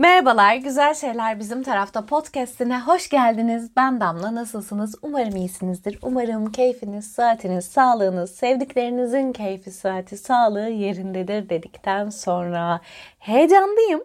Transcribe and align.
Merhabalar, 0.00 0.54
Güzel 0.54 0.94
Şeyler 0.94 1.38
Bizim 1.38 1.62
Tarafta 1.62 2.06
podcastine 2.06 2.80
hoş 2.80 3.08
geldiniz. 3.08 3.70
Ben 3.76 4.00
Damla, 4.00 4.34
nasılsınız? 4.34 4.94
Umarım 5.02 5.36
iyisinizdir. 5.36 5.98
Umarım 6.02 6.52
keyfiniz, 6.52 7.12
saatiniz, 7.12 7.64
sağlığınız, 7.64 8.30
sevdiklerinizin 8.30 9.32
keyfi, 9.32 9.70
saati, 9.70 10.16
sağlığı 10.16 10.68
yerindedir 10.68 11.48
dedikten 11.48 12.10
sonra 12.10 12.80
heyecanlıyım. 13.18 14.04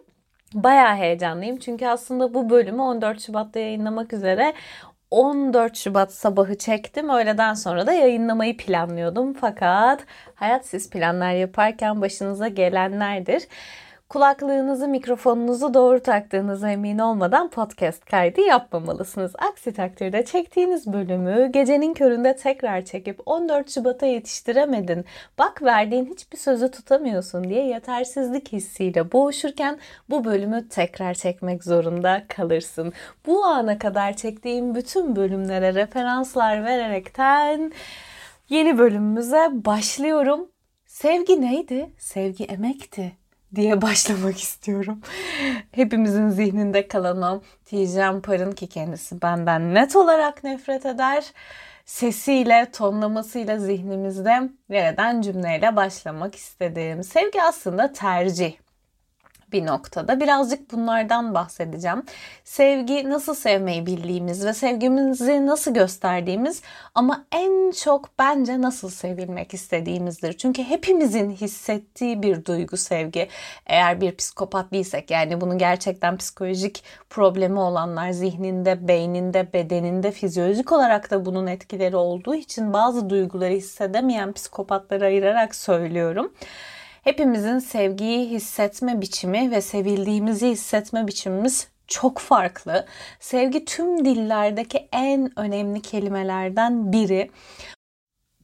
Bayağı 0.54 0.96
heyecanlıyım 0.96 1.58
çünkü 1.58 1.86
aslında 1.86 2.34
bu 2.34 2.50
bölümü 2.50 2.82
14 2.82 3.20
Şubat'ta 3.20 3.60
yayınlamak 3.60 4.12
üzere 4.12 4.54
14 5.10 5.76
Şubat 5.76 6.12
sabahı 6.12 6.58
çektim. 6.58 7.08
Öğleden 7.08 7.54
sonra 7.54 7.86
da 7.86 7.92
yayınlamayı 7.92 8.56
planlıyordum. 8.56 9.34
Fakat 9.34 10.04
hayat 10.34 10.66
siz 10.66 10.90
planlar 10.90 11.32
yaparken 11.32 12.00
başınıza 12.00 12.48
gelenlerdir. 12.48 13.42
Kulaklığınızı, 14.08 14.88
mikrofonunuzu 14.88 15.74
doğru 15.74 16.02
taktığınıza 16.02 16.70
emin 16.70 16.98
olmadan 16.98 17.50
podcast 17.50 18.04
kaydı 18.04 18.40
yapmamalısınız. 18.40 19.32
Aksi 19.38 19.72
takdirde 19.72 20.24
çektiğiniz 20.24 20.92
bölümü 20.92 21.52
gecenin 21.52 21.94
köründe 21.94 22.36
tekrar 22.36 22.84
çekip 22.84 23.20
14 23.26 23.70
Şubat'a 23.70 24.06
yetiştiremedin. 24.06 25.04
Bak 25.38 25.62
verdiğin 25.62 26.06
hiçbir 26.06 26.38
sözü 26.38 26.70
tutamıyorsun 26.70 27.44
diye 27.44 27.66
yetersizlik 27.66 28.52
hissiyle 28.52 29.12
boğuşurken 29.12 29.78
bu 30.10 30.24
bölümü 30.24 30.68
tekrar 30.68 31.14
çekmek 31.14 31.64
zorunda 31.64 32.22
kalırsın. 32.28 32.92
Bu 33.26 33.44
ana 33.44 33.78
kadar 33.78 34.16
çektiğim 34.16 34.74
bütün 34.74 35.16
bölümlere 35.16 35.74
referanslar 35.74 36.64
vererekten 36.64 37.72
yeni 38.48 38.78
bölümümüze 38.78 39.48
başlıyorum. 39.52 40.48
Sevgi 40.86 41.40
neydi? 41.40 41.90
Sevgi 41.98 42.44
emekti 42.44 43.25
diye 43.56 43.82
başlamak 43.82 44.40
istiyorum. 44.40 45.00
Hepimizin 45.72 46.28
zihninde 46.28 46.88
kalan 46.88 47.22
o 47.22 47.42
Tijan 47.64 48.20
Par'ın 48.20 48.52
ki 48.52 48.66
kendisi 48.66 49.22
benden 49.22 49.74
net 49.74 49.96
olarak 49.96 50.44
nefret 50.44 50.86
eder. 50.86 51.24
Sesiyle, 51.84 52.70
tonlamasıyla 52.72 53.58
zihnimizde 53.58 54.50
yer 54.68 54.92
eden 54.92 55.20
cümleyle 55.20 55.76
başlamak 55.76 56.34
istedim. 56.34 57.04
Sevgi 57.04 57.42
aslında 57.42 57.92
tercih 57.92 58.65
bir 59.52 59.66
noktada. 59.66 60.20
Birazcık 60.20 60.72
bunlardan 60.72 61.34
bahsedeceğim. 61.34 62.02
Sevgi 62.44 63.10
nasıl 63.10 63.34
sevmeyi 63.34 63.86
bildiğimiz 63.86 64.46
ve 64.46 64.54
sevgimizi 64.54 65.46
nasıl 65.46 65.74
gösterdiğimiz 65.74 66.62
ama 66.94 67.24
en 67.32 67.70
çok 67.70 68.18
bence 68.18 68.60
nasıl 68.60 68.90
sevilmek 68.90 69.54
istediğimizdir. 69.54 70.32
Çünkü 70.32 70.62
hepimizin 70.62 71.30
hissettiği 71.30 72.22
bir 72.22 72.44
duygu 72.44 72.76
sevgi. 72.76 73.28
Eğer 73.66 74.00
bir 74.00 74.16
psikopat 74.16 74.72
değilsek 74.72 75.10
yani 75.10 75.40
bunun 75.40 75.58
gerçekten 75.58 76.16
psikolojik 76.16 76.84
problemi 77.10 77.58
olanlar 77.58 78.10
zihninde, 78.10 78.88
beyninde, 78.88 79.52
bedeninde 79.52 80.10
fizyolojik 80.12 80.72
olarak 80.72 81.10
da 81.10 81.24
bunun 81.24 81.46
etkileri 81.46 81.96
olduğu 81.96 82.34
için 82.34 82.72
bazı 82.72 83.10
duyguları 83.10 83.52
hissedemeyen 83.52 84.32
psikopatları 84.32 85.04
ayırarak 85.04 85.54
söylüyorum. 85.54 86.32
Hepimizin 87.06 87.58
sevgiyi 87.58 88.30
hissetme 88.30 89.00
biçimi 89.00 89.50
ve 89.50 89.60
sevildiğimizi 89.60 90.48
hissetme 90.48 91.06
biçimimiz 91.06 91.68
çok 91.86 92.18
farklı. 92.18 92.86
Sevgi 93.20 93.64
tüm 93.64 94.04
dillerdeki 94.04 94.88
en 94.92 95.38
önemli 95.38 95.82
kelimelerden 95.82 96.92
biri. 96.92 97.30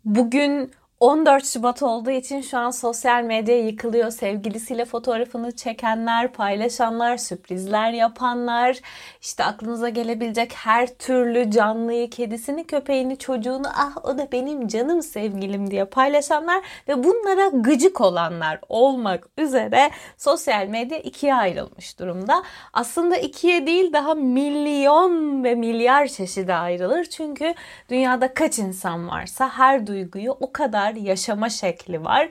Bugün 0.05 0.71
14 1.03 1.47
Şubat 1.47 1.83
olduğu 1.83 2.11
için 2.11 2.41
şu 2.41 2.59
an 2.59 2.71
sosyal 2.71 3.23
medya 3.23 3.59
yıkılıyor. 3.59 4.11
Sevgilisiyle 4.11 4.85
fotoğrafını 4.85 5.57
çekenler, 5.57 6.33
paylaşanlar, 6.33 7.17
sürprizler 7.17 7.93
yapanlar, 7.93 8.81
işte 9.21 9.45
aklınıza 9.45 9.89
gelebilecek 9.89 10.53
her 10.55 10.87
türlü 10.87 11.51
canlıyı, 11.51 12.11
kedisini, 12.11 12.67
köpeğini, 12.67 13.19
çocuğunu 13.19 13.67
ah 13.77 14.05
o 14.05 14.19
da 14.19 14.29
benim 14.33 14.69
canım 14.69 15.03
sevgilim 15.03 15.71
diye 15.71 15.85
paylaşanlar 15.85 16.63
ve 16.89 17.05
bunlara 17.05 17.49
gıcık 17.49 18.01
olanlar 18.01 18.61
olmak 18.69 19.29
üzere 19.39 19.91
sosyal 20.17 20.67
medya 20.67 20.99
ikiye 20.99 21.35
ayrılmış 21.35 21.99
durumda. 21.99 22.43
Aslında 22.73 23.17
ikiye 23.17 23.67
değil 23.67 23.93
daha 23.93 24.15
milyon 24.15 25.45
ve 25.45 25.55
milyar 25.55 26.07
çeşide 26.07 26.55
ayrılır. 26.55 27.05
Çünkü 27.05 27.55
dünyada 27.89 28.35
kaç 28.35 28.59
insan 28.59 29.09
varsa 29.09 29.49
her 29.49 29.87
duyguyu 29.87 30.37
o 30.41 30.53
kadar 30.53 30.92
yaşama 31.01 31.51
şekli 31.51 32.05
var. 32.05 32.29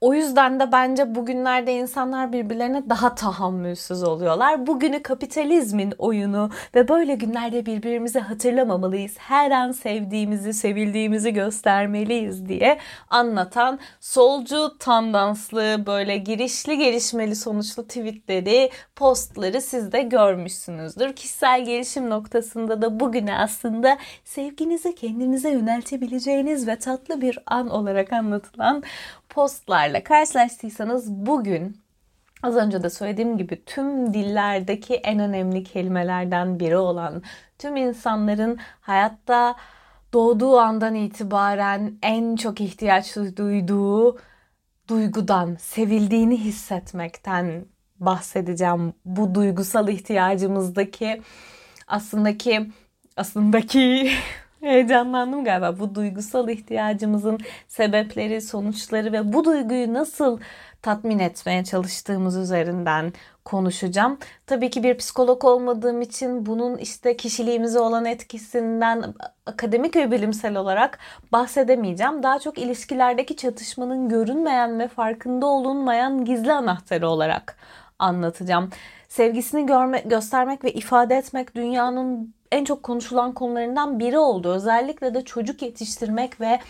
O 0.00 0.14
yüzden 0.14 0.60
de 0.60 0.72
bence 0.72 1.14
bugünlerde 1.14 1.72
insanlar 1.72 2.32
birbirlerine 2.32 2.90
daha 2.90 3.14
tahammülsüz 3.14 4.02
oluyorlar. 4.02 4.66
Bugünü 4.66 5.02
kapitalizmin 5.02 5.92
oyunu 5.98 6.50
ve 6.74 6.88
böyle 6.88 7.14
günlerde 7.14 7.66
birbirimizi 7.66 8.18
hatırlamamalıyız. 8.18 9.18
Her 9.18 9.50
an 9.50 9.72
sevdiğimizi, 9.72 10.54
sevildiğimizi 10.54 11.32
göstermeliyiz 11.32 12.48
diye 12.48 12.78
anlatan 13.10 13.78
solcu 14.00 14.78
tandanslı 14.78 15.86
böyle 15.86 16.16
girişli 16.16 16.78
gelişmeli 16.78 17.36
sonuçlu 17.36 17.82
tweetleri, 17.82 18.70
postları 18.96 19.60
siz 19.60 19.92
de 19.92 20.02
görmüşsünüzdür. 20.02 21.12
Kişisel 21.12 21.64
gelişim 21.64 22.10
noktasında 22.10 22.82
da 22.82 23.00
bugünü 23.00 23.32
aslında 23.32 23.98
sevginizi 24.24 24.94
kendinize 24.94 25.50
yöneltebileceğiniz 25.50 26.68
ve 26.68 26.76
tatlı 26.78 27.20
bir 27.20 27.38
an 27.46 27.68
olarak 27.68 28.12
anlatılan 28.12 28.82
postlarla 29.36 30.04
karşılaştıysanız 30.04 31.10
bugün 31.10 31.80
az 32.42 32.56
önce 32.56 32.82
de 32.82 32.90
söylediğim 32.90 33.38
gibi 33.38 33.64
tüm 33.64 34.14
dillerdeki 34.14 34.94
en 34.94 35.18
önemli 35.18 35.64
kelimelerden 35.64 36.60
biri 36.60 36.76
olan 36.76 37.22
tüm 37.58 37.76
insanların 37.76 38.58
hayatta 38.80 39.56
doğduğu 40.12 40.58
andan 40.58 40.94
itibaren 40.94 41.98
en 42.02 42.36
çok 42.36 42.60
ihtiyaç 42.60 43.16
duyduğu 43.16 44.18
duygudan, 44.88 45.56
sevildiğini 45.60 46.36
hissetmekten 46.36 47.64
bahsedeceğim. 48.00 48.92
Bu 49.04 49.34
duygusal 49.34 49.88
ihtiyacımızdaki 49.88 51.22
aslındaki 51.86 52.70
aslındaki 53.16 54.10
Heyecanlandım 54.66 55.44
galiba. 55.44 55.78
Bu 55.78 55.94
duygusal 55.94 56.48
ihtiyacımızın 56.48 57.38
sebepleri, 57.68 58.40
sonuçları 58.40 59.12
ve 59.12 59.32
bu 59.32 59.44
duyguyu 59.44 59.94
nasıl 59.94 60.40
tatmin 60.82 61.18
etmeye 61.18 61.64
çalıştığımız 61.64 62.36
üzerinden 62.36 63.12
konuşacağım. 63.44 64.18
Tabii 64.46 64.70
ki 64.70 64.82
bir 64.82 64.96
psikolog 64.96 65.44
olmadığım 65.44 66.02
için 66.02 66.46
bunun 66.46 66.78
işte 66.78 67.16
kişiliğimize 67.16 67.78
olan 67.80 68.04
etkisinden 68.04 69.14
akademik 69.46 69.96
ve 69.96 70.10
bilimsel 70.10 70.56
olarak 70.56 70.98
bahsedemeyeceğim. 71.32 72.22
Daha 72.22 72.38
çok 72.38 72.58
ilişkilerdeki 72.58 73.36
çatışmanın 73.36 74.08
görünmeyen 74.08 74.78
ve 74.78 74.88
farkında 74.88 75.46
olunmayan 75.46 76.24
gizli 76.24 76.52
anahtarı 76.52 77.08
olarak 77.08 77.56
anlatacağım. 77.98 78.70
Sevgisini 79.08 79.66
görme, 79.66 80.02
göstermek 80.06 80.64
ve 80.64 80.72
ifade 80.72 81.16
etmek 81.16 81.54
dünyanın 81.54 82.35
en 82.52 82.64
çok 82.64 82.82
konuşulan 82.82 83.32
konularından 83.32 83.98
biri 83.98 84.18
oldu. 84.18 84.52
Özellikle 84.52 85.14
de 85.14 85.24
çocuk 85.24 85.62
yetiştirmek 85.62 86.40
ve 86.40 86.60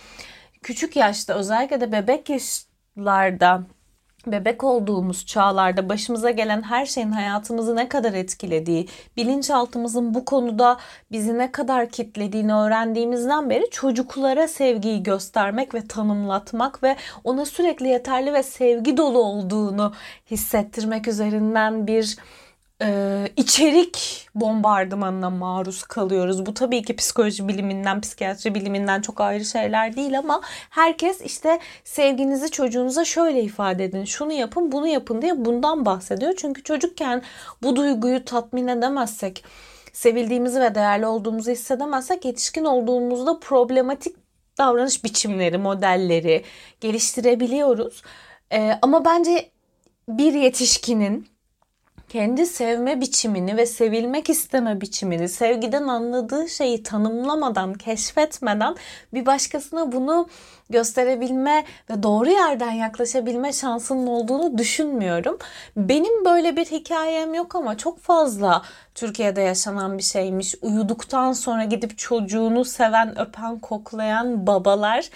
küçük 0.62 0.96
yaşta 0.96 1.34
özellikle 1.34 1.80
de 1.80 1.92
bebek 1.92 2.30
yaşlarda 2.30 3.62
bebek 4.26 4.64
olduğumuz 4.64 5.26
çağlarda 5.26 5.88
başımıza 5.88 6.30
gelen 6.30 6.62
her 6.62 6.86
şeyin 6.86 7.12
hayatımızı 7.12 7.76
ne 7.76 7.88
kadar 7.88 8.12
etkilediği, 8.12 8.88
bilinçaltımızın 9.16 10.14
bu 10.14 10.24
konuda 10.24 10.76
bizi 11.12 11.38
ne 11.38 11.52
kadar 11.52 11.88
kitlediğini 11.88 12.54
öğrendiğimizden 12.54 13.50
beri 13.50 13.70
çocuklara 13.70 14.48
sevgiyi 14.48 15.02
göstermek 15.02 15.74
ve 15.74 15.86
tanımlatmak 15.86 16.82
ve 16.82 16.96
ona 17.24 17.44
sürekli 17.44 17.88
yeterli 17.88 18.32
ve 18.32 18.42
sevgi 18.42 18.96
dolu 18.96 19.18
olduğunu 19.18 19.92
hissettirmek 20.30 21.08
üzerinden 21.08 21.86
bir 21.86 22.16
e, 22.82 23.28
içerik 23.36 24.28
bombardımanına 24.34 25.30
maruz 25.30 25.82
kalıyoruz. 25.82 26.46
Bu 26.46 26.54
tabii 26.54 26.82
ki 26.82 26.96
psikoloji 26.96 27.48
biliminden, 27.48 28.00
psikiyatri 28.00 28.54
biliminden 28.54 29.00
çok 29.00 29.20
ayrı 29.20 29.44
şeyler 29.44 29.96
değil 29.96 30.18
ama 30.18 30.40
herkes 30.70 31.20
işte 31.20 31.58
sevginizi 31.84 32.50
çocuğunuza 32.50 33.04
şöyle 33.04 33.42
ifade 33.42 33.84
edin, 33.84 34.04
şunu 34.04 34.32
yapın, 34.32 34.72
bunu 34.72 34.86
yapın 34.86 35.22
diye 35.22 35.44
bundan 35.44 35.86
bahsediyor. 35.86 36.34
Çünkü 36.36 36.62
çocukken 36.62 37.22
bu 37.62 37.76
duyguyu 37.76 38.24
tatmin 38.24 38.68
edemezsek, 38.68 39.44
sevildiğimizi 39.92 40.60
ve 40.60 40.74
değerli 40.74 41.06
olduğumuzu 41.06 41.50
hissedemezsek 41.50 42.24
yetişkin 42.24 42.64
olduğumuzda 42.64 43.40
problematik 43.40 44.16
davranış 44.58 45.04
biçimleri, 45.04 45.58
modelleri 45.58 46.44
geliştirebiliyoruz. 46.80 48.02
Ee, 48.52 48.78
ama 48.82 49.04
bence 49.04 49.50
bir 50.08 50.32
yetişkinin 50.32 51.35
kendi 52.08 52.46
sevme 52.46 53.00
biçimini 53.00 53.56
ve 53.56 53.66
sevilmek 53.66 54.30
isteme 54.30 54.80
biçimini, 54.80 55.28
sevgiden 55.28 55.88
anladığı 55.88 56.48
şeyi 56.48 56.82
tanımlamadan, 56.82 57.74
keşfetmeden 57.74 58.76
bir 59.14 59.26
başkasına 59.26 59.92
bunu 59.92 60.28
gösterebilme 60.70 61.64
ve 61.90 62.02
doğru 62.02 62.30
yerden 62.30 62.72
yaklaşabilme 62.72 63.52
şansının 63.52 64.06
olduğunu 64.06 64.58
düşünmüyorum. 64.58 65.38
Benim 65.76 66.24
böyle 66.24 66.56
bir 66.56 66.64
hikayem 66.64 67.34
yok 67.34 67.54
ama 67.54 67.76
çok 67.76 67.98
fazla 67.98 68.62
Türkiye'de 68.94 69.40
yaşanan 69.40 69.98
bir 69.98 70.02
şeymiş. 70.02 70.54
Uyuduktan 70.62 71.32
sonra 71.32 71.64
gidip 71.64 71.98
çocuğunu 71.98 72.64
seven, 72.64 73.20
öpen, 73.20 73.58
koklayan 73.58 74.46
babalar. 74.46 75.10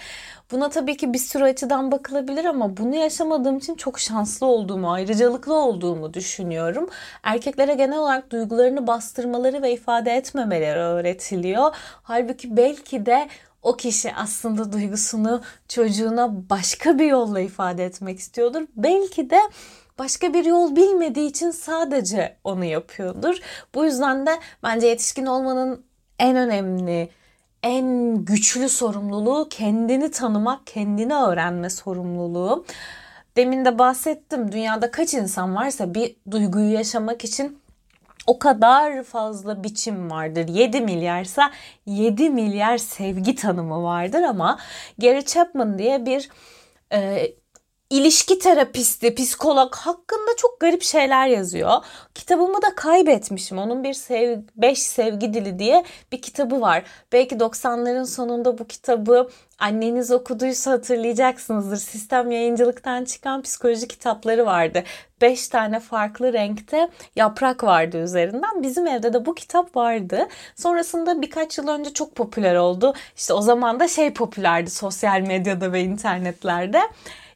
Buna 0.51 0.69
tabii 0.69 0.97
ki 0.97 1.13
bir 1.13 1.17
sürü 1.17 1.43
açıdan 1.43 1.91
bakılabilir 1.91 2.45
ama 2.45 2.77
bunu 2.77 2.95
yaşamadığım 2.95 3.57
için 3.57 3.75
çok 3.75 3.99
şanslı 3.99 4.47
olduğumu, 4.47 4.91
ayrıcalıklı 4.91 5.53
olduğumu 5.53 6.13
düşünüyorum. 6.13 6.89
Erkeklere 7.23 7.73
genel 7.73 7.97
olarak 7.97 8.31
duygularını 8.31 8.87
bastırmaları 8.87 9.61
ve 9.61 9.73
ifade 9.73 10.11
etmemeleri 10.11 10.79
öğretiliyor. 10.79 11.75
Halbuki 12.03 12.57
belki 12.57 13.05
de 13.05 13.27
o 13.63 13.77
kişi 13.77 14.13
aslında 14.15 14.73
duygusunu 14.73 15.41
çocuğuna 15.67 16.49
başka 16.49 16.99
bir 16.99 17.05
yolla 17.05 17.39
ifade 17.39 17.85
etmek 17.85 18.19
istiyordur. 18.19 18.61
Belki 18.75 19.29
de 19.29 19.39
başka 19.99 20.33
bir 20.33 20.45
yol 20.45 20.75
bilmediği 20.75 21.29
için 21.29 21.51
sadece 21.51 22.37
onu 22.43 22.65
yapıyordur. 22.65 23.37
Bu 23.75 23.85
yüzden 23.85 24.25
de 24.25 24.31
bence 24.63 24.87
yetişkin 24.87 25.25
olmanın 25.25 25.85
en 26.19 26.35
önemli, 26.35 27.09
en 27.63 28.15
güçlü 28.25 28.69
sorumluluğu 28.69 29.47
kendini 29.49 30.11
tanımak, 30.11 30.67
kendini 30.67 31.15
öğrenme 31.15 31.69
sorumluluğu. 31.69 32.65
Demin 33.37 33.65
de 33.65 33.79
bahsettim. 33.79 34.51
Dünyada 34.51 34.91
kaç 34.91 35.13
insan 35.13 35.55
varsa 35.55 35.93
bir 35.93 36.15
duyguyu 36.31 36.73
yaşamak 36.73 37.23
için 37.23 37.59
o 38.27 38.39
kadar 38.39 39.03
fazla 39.03 39.63
biçim 39.63 40.11
vardır. 40.11 40.47
7 40.47 40.81
milyarsa 40.81 41.51
7 41.85 42.29
milyar 42.29 42.77
sevgi 42.77 43.35
tanımı 43.35 43.83
vardır 43.83 44.21
ama 44.21 44.59
Gary 44.97 45.21
Chapman 45.21 45.77
diye 45.77 46.05
bir 46.05 46.29
e, 46.93 47.31
ilişki 47.91 48.39
terapisti, 48.39 49.15
psikolog 49.15 49.75
hakkında 49.75 50.31
çok 50.37 50.59
garip 50.59 50.83
şeyler 50.83 51.27
yazıyor. 51.27 51.71
Kitabımı 52.15 52.61
da 52.61 52.75
kaybetmişim. 52.75 53.57
Onun 53.57 53.83
bir 53.83 53.93
sev 53.93 54.39
5 54.55 54.79
sevgi 54.79 55.33
dili 55.33 55.59
diye 55.59 55.83
bir 56.11 56.21
kitabı 56.21 56.61
var. 56.61 56.83
Belki 57.11 57.35
90'ların 57.35 58.05
sonunda 58.05 58.57
bu 58.57 58.67
kitabı 58.67 59.29
anneniz 59.59 60.11
okuduysa 60.11 60.71
hatırlayacaksınızdır. 60.71 61.77
Sistem 61.77 62.31
yayıncılıktan 62.31 63.05
çıkan 63.05 63.41
psikoloji 63.41 63.87
kitapları 63.87 64.45
vardı. 64.45 64.83
5 65.21 65.47
tane 65.47 65.79
farklı 65.79 66.33
renkte 66.33 66.89
yaprak 67.15 67.63
vardı 67.63 67.97
üzerinden. 68.03 68.63
Bizim 68.63 68.87
evde 68.87 69.13
de 69.13 69.25
bu 69.25 69.35
kitap 69.35 69.75
vardı. 69.75 70.27
Sonrasında 70.55 71.21
birkaç 71.21 71.57
yıl 71.57 71.67
önce 71.67 71.93
çok 71.93 72.15
popüler 72.15 72.55
oldu. 72.55 72.93
İşte 73.17 73.33
o 73.33 73.41
zaman 73.41 73.79
da 73.79 73.87
şey 73.87 74.13
popülerdi 74.13 74.69
sosyal 74.69 75.21
medyada 75.21 75.73
ve 75.73 75.81
internetlerde 75.81 76.81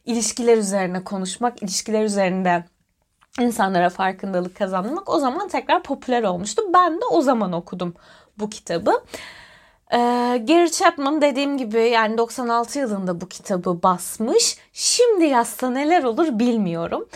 ilişkiler 0.06 0.56
üzerine 0.56 1.04
konuşmak, 1.04 1.62
ilişkiler 1.62 2.04
üzerinde 2.04 2.64
insanlara 3.40 3.90
farkındalık 3.90 4.56
kazanmak 4.56 5.08
o 5.08 5.18
zaman 5.18 5.48
tekrar 5.48 5.82
popüler 5.82 6.22
olmuştu. 6.22 6.62
Ben 6.74 7.00
de 7.00 7.04
o 7.10 7.20
zaman 7.20 7.52
okudum 7.52 7.94
bu 8.38 8.50
kitabı. 8.50 9.02
Ee, 9.92 9.96
Gary 10.48 10.68
Chapman 10.68 11.22
dediğim 11.22 11.58
gibi 11.58 11.80
yani 11.80 12.18
96 12.18 12.78
yılında 12.78 13.20
bu 13.20 13.28
kitabı 13.28 13.82
basmış. 13.82 14.58
Şimdi 14.72 15.24
yazsa 15.24 15.70
neler 15.70 16.02
olur 16.02 16.38
bilmiyorum. 16.38 17.08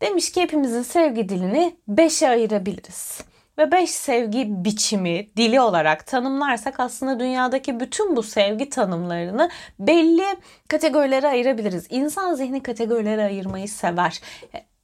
Demiş 0.00 0.32
ki 0.32 0.40
hepimizin 0.42 0.82
sevgi 0.82 1.28
dilini 1.28 1.76
5'e 1.88 2.28
ayırabiliriz 2.28 3.31
ve 3.58 3.72
beş 3.72 3.90
sevgi 3.90 4.64
biçimi 4.64 5.36
dili 5.36 5.60
olarak 5.60 6.06
tanımlarsak 6.06 6.80
aslında 6.80 7.20
dünyadaki 7.20 7.80
bütün 7.80 8.16
bu 8.16 8.22
sevgi 8.22 8.70
tanımlarını 8.70 9.50
belli 9.78 10.36
kategorilere 10.68 11.28
ayırabiliriz. 11.28 11.86
İnsan 11.90 12.34
zihni 12.34 12.62
kategorilere 12.62 13.24
ayırmayı 13.24 13.68
sever. 13.68 14.20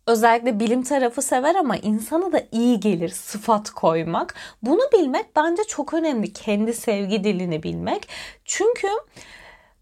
Özellikle 0.07 0.61
bilim 0.61 0.83
tarafı 0.83 1.23
sever 1.23 1.55
ama 1.55 1.77
insana 1.77 2.33
da 2.33 2.43
iyi 2.53 2.81
gelir 2.81 3.09
sıfat 3.09 3.71
koymak. 3.71 4.35
Bunu 4.63 4.81
bilmek 4.93 5.37
bence 5.37 5.65
çok 5.65 5.95
önemli. 5.95 6.33
Kendi 6.33 6.75
sevgi 6.75 7.25
dilini 7.25 7.63
bilmek. 7.63 8.09
Çünkü 8.45 8.89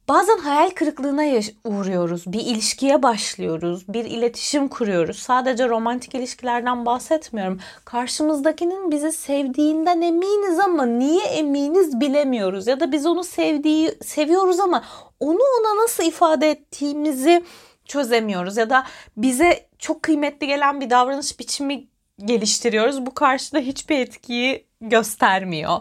Bazen 0.08 0.38
hayal 0.38 0.70
kırıklığına 0.70 1.25
uğruyoruz. 1.64 2.25
Bir 2.26 2.41
ilişkiye 2.41 3.03
başlıyoruz. 3.03 3.88
Bir 3.88 4.05
iletişim 4.05 4.69
kuruyoruz. 4.69 5.19
Sadece 5.19 5.69
romantik 5.69 6.14
ilişkilerden 6.14 6.87
bahsetmiyorum. 6.87 7.61
Karşımızdakinin 7.85 8.91
bizi 8.91 9.12
sevdiğinden 9.12 10.00
eminiz 10.00 10.58
ama 10.58 10.87
niye 10.87 11.25
eminiz 11.25 12.00
bilemiyoruz. 12.00 12.67
Ya 12.67 12.81
da 12.81 12.93
biz 12.93 13.06
onu 13.06 13.25
sevdiği 13.25 13.94
seviyoruz 14.05 14.61
ama 14.61 14.85
onu 15.20 15.41
ona 15.61 15.82
nasıl 15.82 16.05
ifade 16.05 16.50
ettiğimizi 16.50 17.44
çözemiyoruz. 17.85 18.56
Ya 18.56 18.70
da 18.70 18.87
bize 19.17 19.69
çok 19.79 20.02
kıymetli 20.02 20.47
gelen 20.47 20.81
bir 20.81 20.91
davranış 20.91 21.38
biçimi 21.41 21.87
geliştiriyoruz. 22.25 23.06
Bu 23.06 23.14
karşıda 23.14 23.59
hiçbir 23.59 23.99
etkiyi 23.99 24.67
göstermiyor 24.81 25.79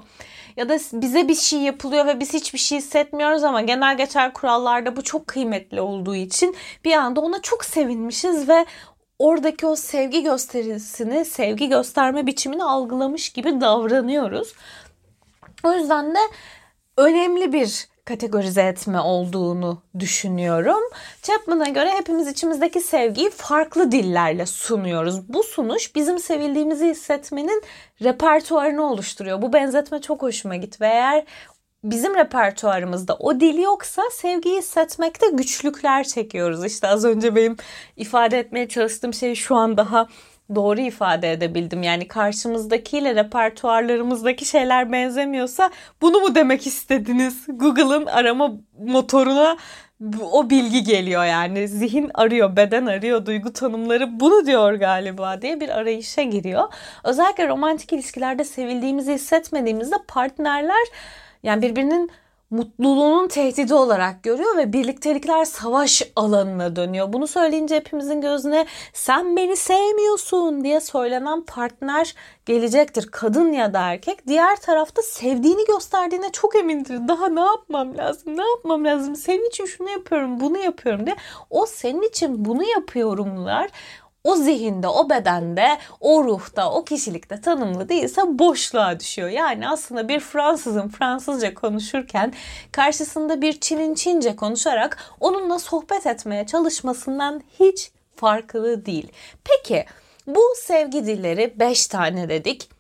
ya 0.58 0.70
da 0.70 0.78
bize 0.94 1.28
bir 1.28 1.36
şey 1.36 1.60
yapılıyor 1.60 2.06
ve 2.06 2.20
biz 2.20 2.34
hiçbir 2.34 2.60
şey 2.60 2.78
hissetmiyoruz 2.78 3.44
ama 3.44 3.62
genel 3.62 3.98
geçer 3.98 4.34
kurallarda 4.34 4.96
bu 4.96 5.02
çok 5.04 5.28
kıymetli 5.28 5.82
olduğu 5.82 6.16
için 6.16 6.56
bir 6.86 6.94
anda 6.94 7.22
ona 7.22 7.42
çok 7.42 7.66
sevinmişiz 7.66 8.50
ve 8.50 8.66
oradaki 9.20 9.66
o 9.66 9.76
sevgi 9.76 10.24
gösterisini, 10.24 11.26
sevgi 11.26 11.70
gösterme 11.70 12.28
biçimini 12.28 12.64
algılamış 12.64 13.30
gibi 13.30 13.62
davranıyoruz. 13.62 14.54
O 15.64 15.74
yüzden 15.74 16.16
de 16.16 16.20
önemli 16.98 17.54
bir 17.54 17.88
kategorize 18.06 18.62
etme 18.62 19.00
olduğunu 19.00 19.82
düşünüyorum. 20.00 20.82
Chapman'a 21.22 21.70
göre 21.70 21.92
hepimiz 21.92 22.28
içimizdeki 22.28 22.82
sevgiyi 22.82 23.30
farklı 23.30 23.92
dillerle 23.92 24.46
sunuyoruz. 24.46 25.34
Bu 25.34 25.44
sunuş 25.44 25.96
bizim 25.96 26.20
sevildiğimizi 26.20 26.90
hissetmenin 26.90 27.64
repertuarını 28.04 28.84
oluşturuyor. 28.84 29.42
Bu 29.42 29.54
benzetme 29.54 30.02
çok 30.02 30.22
hoşuma 30.22 30.56
gitti 30.56 30.82
ve 30.82 30.88
eğer 30.88 31.26
bizim 31.84 32.16
repertuarımızda 32.16 33.16
o 33.16 33.40
dil 33.40 33.58
yoksa 33.58 34.02
sevgiyi 34.12 34.58
hissetmekte 34.58 35.28
güçlükler 35.28 36.04
çekiyoruz. 36.04 36.66
İşte 36.66 36.88
az 36.88 37.06
önce 37.06 37.36
benim 37.36 37.58
ifade 37.96 38.40
etmeye 38.40 38.68
çalıştığım 38.68 39.14
şeyi 39.14 39.36
şu 39.36 39.56
an 39.56 39.78
daha 39.78 40.08
doğru 40.56 40.82
ifade 40.82 41.32
edebildim. 41.32 41.84
Yani 41.84 42.08
karşımızdakiyle 42.08 43.16
repertuarlarımızdaki 43.16 44.46
şeyler 44.46 44.92
benzemiyorsa 44.92 45.70
bunu 46.02 46.20
mu 46.20 46.36
demek 46.36 46.68
istediniz? 46.68 47.46
Google'ın 47.48 48.06
arama 48.06 48.52
motoruna 48.80 49.58
o 50.32 50.50
bilgi 50.50 50.84
geliyor 50.84 51.26
yani. 51.26 51.68
Zihin 51.68 52.12
arıyor, 52.14 52.56
beden 52.56 52.86
arıyor, 52.86 53.26
duygu 53.26 53.54
tanımları 53.54 54.20
bunu 54.20 54.46
diyor 54.46 54.74
galiba 54.74 55.42
diye 55.42 55.60
bir 55.60 55.70
arayışa 55.70 56.22
giriyor. 56.22 56.64
Özellikle 57.04 57.48
romantik 57.48 57.94
ilişkilerde 57.94 58.44
sevildiğimizi 58.44 59.14
hissetmediğimizde 59.14 59.96
partnerler 60.08 60.88
yani 61.44 61.62
birbirinin 61.62 62.12
mutluluğunun 62.56 63.28
tehdidi 63.28 63.74
olarak 63.74 64.24
görüyor 64.24 64.58
ve 64.58 64.74
birliktelikler 64.74 65.46
savaş 65.46 66.04
alanına 66.16 66.76
dönüyor. 66.76 67.14
Bunu 67.14 67.28
söyleyince 67.28 67.76
hepimizin 67.76 68.22
gözüne 68.22 68.66
sen 68.94 69.38
beni 69.38 69.56
sevmiyorsun 69.56 70.64
diye 70.64 70.80
söylenen 70.80 71.42
partner 71.42 72.16
gelecektir. 72.46 73.08
Kadın 73.12 73.52
ya 73.52 73.74
da 73.74 73.80
erkek. 73.80 74.28
Diğer 74.28 74.56
tarafta 74.56 75.02
sevdiğini 75.02 75.66
gösterdiğine 75.66 76.32
çok 76.32 76.56
emindir. 76.56 77.08
Daha 77.08 77.30
ne 77.30 77.42
yapmam 77.42 77.98
lazım? 77.98 78.38
Ne 78.38 78.50
yapmam 78.50 78.86
lazım? 78.86 79.16
Senin 79.16 79.50
için 79.50 79.66
şunu 79.66 79.90
yapıyorum, 79.90 80.40
bunu 80.40 80.58
yapıyorum 80.58 81.06
diye. 81.06 81.16
O 81.50 81.66
senin 81.66 82.02
için 82.02 82.46
bunu 82.46 82.64
yapıyorumlar 82.64 83.70
o 84.26 84.36
zihinde, 84.36 84.88
o 84.88 85.10
bedende, 85.10 85.78
o 86.02 86.24
ruhta, 86.24 86.72
o 86.72 86.84
kişilikte 86.84 87.42
tanımlı 87.42 87.90
değilse 87.90 88.22
boşluğa 88.40 89.00
düşüyor. 89.00 89.30
Yani 89.30 89.70
aslında 89.70 90.08
bir 90.08 90.20
Fransızın 90.20 90.90
Fransızca 90.90 91.54
konuşurken 91.54 92.34
karşısında 92.72 93.42
bir 93.42 93.60
Çin'in 93.60 93.96
Çince 93.96 94.36
konuşarak 94.36 94.98
onunla 95.20 95.60
sohbet 95.60 96.06
etmeye 96.06 96.46
çalışmasından 96.46 97.44
hiç 97.60 97.92
farklı 98.16 98.86
değil. 98.86 99.12
Peki 99.44 99.86
bu 100.28 100.42
sevgi 100.58 101.06
dilleri 101.06 101.54
5 101.60 101.88
tane 101.88 102.30
dedik 102.30 102.75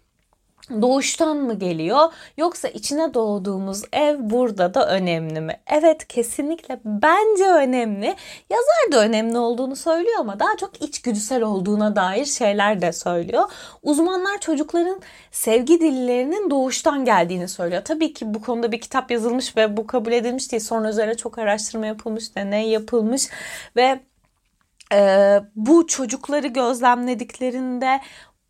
doğuştan 0.70 1.38
mı 1.38 1.54
geliyor 1.54 2.14
yoksa 2.38 2.68
içine 2.68 3.14
doğduğumuz 3.14 3.82
ev 3.94 4.18
burada 4.20 4.74
da 4.74 4.90
önemli 4.90 5.42
mi? 5.42 5.60
Evet 5.68 6.08
kesinlikle 6.08 6.80
bence 6.86 7.48
önemli. 7.48 8.16
Yazar 8.50 8.92
da 8.92 9.04
önemli 9.04 9.38
olduğunu 9.38 9.76
söylüyor 9.76 10.20
ama 10.20 10.40
daha 10.40 10.58
çok 10.58 10.82
içgüdüsel 10.82 11.44
olduğuna 11.44 11.96
dair 11.96 12.26
şeyler 12.26 12.82
de 12.82 12.94
söylüyor. 12.94 13.52
Uzmanlar 13.84 14.40
çocukların 14.40 15.02
sevgi 15.32 15.80
dillerinin 15.82 16.50
doğuştan 16.50 17.06
geldiğini 17.06 17.48
söylüyor. 17.48 17.82
Tabii 17.86 18.14
ki 18.14 18.34
bu 18.34 18.42
konuda 18.42 18.72
bir 18.72 18.82
kitap 18.82 19.12
yazılmış 19.12 19.58
ve 19.58 19.78
bu 19.78 19.88
kabul 19.88 20.12
edilmiş 20.12 20.52
değil. 20.52 20.64
Sonra 20.64 20.90
üzerine 20.90 21.18
çok 21.18 21.38
araştırma 21.38 21.86
yapılmış, 21.86 22.36
deney 22.36 22.70
yapılmış 22.70 23.30
ve 23.76 24.00
e, 24.94 25.40
bu 25.56 25.88
çocukları 25.88 26.48
gözlemlediklerinde 26.48 28.02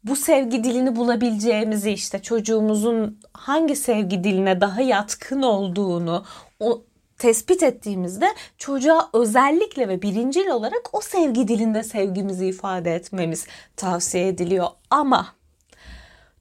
bu 0.05 0.15
sevgi 0.15 0.63
dilini 0.63 0.95
bulabileceğimizi 0.95 1.91
işte 1.91 2.21
çocuğumuzun 2.21 3.19
hangi 3.33 3.75
sevgi 3.75 4.23
diline 4.23 4.61
daha 4.61 4.81
yatkın 4.81 5.41
olduğunu 5.41 6.25
o 6.59 6.83
tespit 7.17 7.63
ettiğimizde 7.63 8.27
çocuğa 8.57 9.09
özellikle 9.13 9.87
ve 9.87 10.01
birincil 10.01 10.47
olarak 10.47 10.89
o 10.93 11.01
sevgi 11.01 11.47
dilinde 11.47 11.83
sevgimizi 11.83 12.47
ifade 12.47 12.95
etmemiz 12.95 13.47
tavsiye 13.75 14.27
ediliyor. 14.27 14.67
Ama 14.89 15.27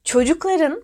çocukların 0.03 0.81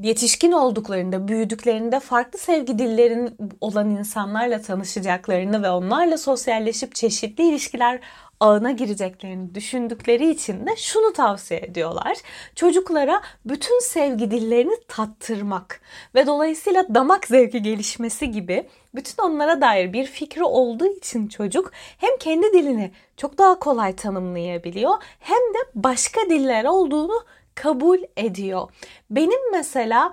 yetişkin 0.00 0.52
olduklarında, 0.52 1.28
büyüdüklerinde 1.28 2.00
farklı 2.00 2.38
sevgi 2.38 2.78
dillerin 2.78 3.36
olan 3.60 3.90
insanlarla 3.90 4.62
tanışacaklarını 4.62 5.62
ve 5.62 5.70
onlarla 5.70 6.18
sosyalleşip 6.18 6.94
çeşitli 6.94 7.48
ilişkiler 7.48 8.00
ağına 8.42 8.70
gireceklerini 8.70 9.54
düşündükleri 9.54 10.30
için 10.30 10.66
de 10.66 10.76
şunu 10.76 11.12
tavsiye 11.12 11.60
ediyorlar. 11.60 12.16
Çocuklara 12.54 13.22
bütün 13.44 13.80
sevgi 13.80 14.30
dillerini 14.30 14.74
tattırmak 14.88 15.80
ve 16.14 16.26
dolayısıyla 16.26 16.94
damak 16.94 17.26
zevki 17.26 17.62
gelişmesi 17.62 18.30
gibi 18.30 18.68
bütün 18.94 19.22
onlara 19.22 19.60
dair 19.60 19.92
bir 19.92 20.06
fikri 20.06 20.44
olduğu 20.44 20.86
için 20.86 21.28
çocuk 21.28 21.72
hem 21.74 22.16
kendi 22.20 22.52
dilini 22.52 22.90
çok 23.16 23.38
daha 23.38 23.58
kolay 23.58 23.96
tanımlayabiliyor 23.96 24.94
hem 25.18 25.38
de 25.54 25.58
başka 25.74 26.20
diller 26.30 26.64
olduğunu 26.64 27.24
kabul 27.54 27.98
ediyor. 28.16 28.68
Benim 29.10 29.52
mesela 29.52 30.12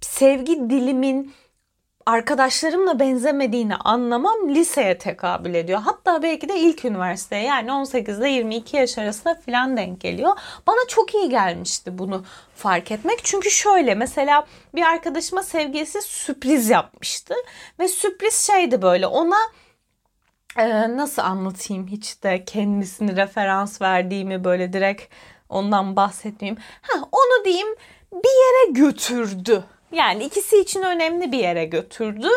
sevgi 0.00 0.70
dilimin 0.70 1.32
arkadaşlarımla 2.08 2.98
benzemediğini 2.98 3.76
anlamam 3.76 4.48
liseye 4.48 4.98
tekabül 4.98 5.54
ediyor. 5.54 5.80
Hatta 5.80 6.22
belki 6.22 6.48
de 6.48 6.58
ilk 6.58 6.84
üniversiteye 6.84 7.42
yani 7.42 7.72
18 7.72 8.18
ile 8.18 8.28
22 8.28 8.76
yaş 8.76 8.98
arasında 8.98 9.34
filan 9.34 9.76
denk 9.76 10.00
geliyor. 10.00 10.38
Bana 10.66 10.88
çok 10.88 11.14
iyi 11.14 11.28
gelmişti 11.28 11.98
bunu 11.98 12.24
fark 12.54 12.90
etmek. 12.90 13.24
Çünkü 13.24 13.50
şöyle 13.50 13.94
mesela 13.94 14.46
bir 14.74 14.82
arkadaşıma 14.82 15.42
sevgilisi 15.42 16.02
sürpriz 16.02 16.70
yapmıştı. 16.70 17.34
Ve 17.78 17.88
sürpriz 17.88 18.46
şeydi 18.46 18.82
böyle 18.82 19.06
ona 19.06 19.38
e, 20.56 20.96
nasıl 20.96 21.22
anlatayım 21.22 21.86
hiç 21.86 22.22
de 22.22 22.44
kendisini 22.44 23.16
referans 23.16 23.82
verdiğimi 23.82 24.44
böyle 24.44 24.72
direkt 24.72 25.02
ondan 25.48 25.96
bahsetmeyeyim. 25.96 26.60
Ha, 26.82 26.98
onu 27.12 27.44
diyeyim 27.44 27.74
bir 28.12 28.28
yere 28.28 28.72
götürdü 28.72 29.64
yani 29.92 30.24
ikisi 30.24 30.60
için 30.60 30.82
önemli 30.82 31.32
bir 31.32 31.38
yere 31.38 31.64
götürdü. 31.64 32.28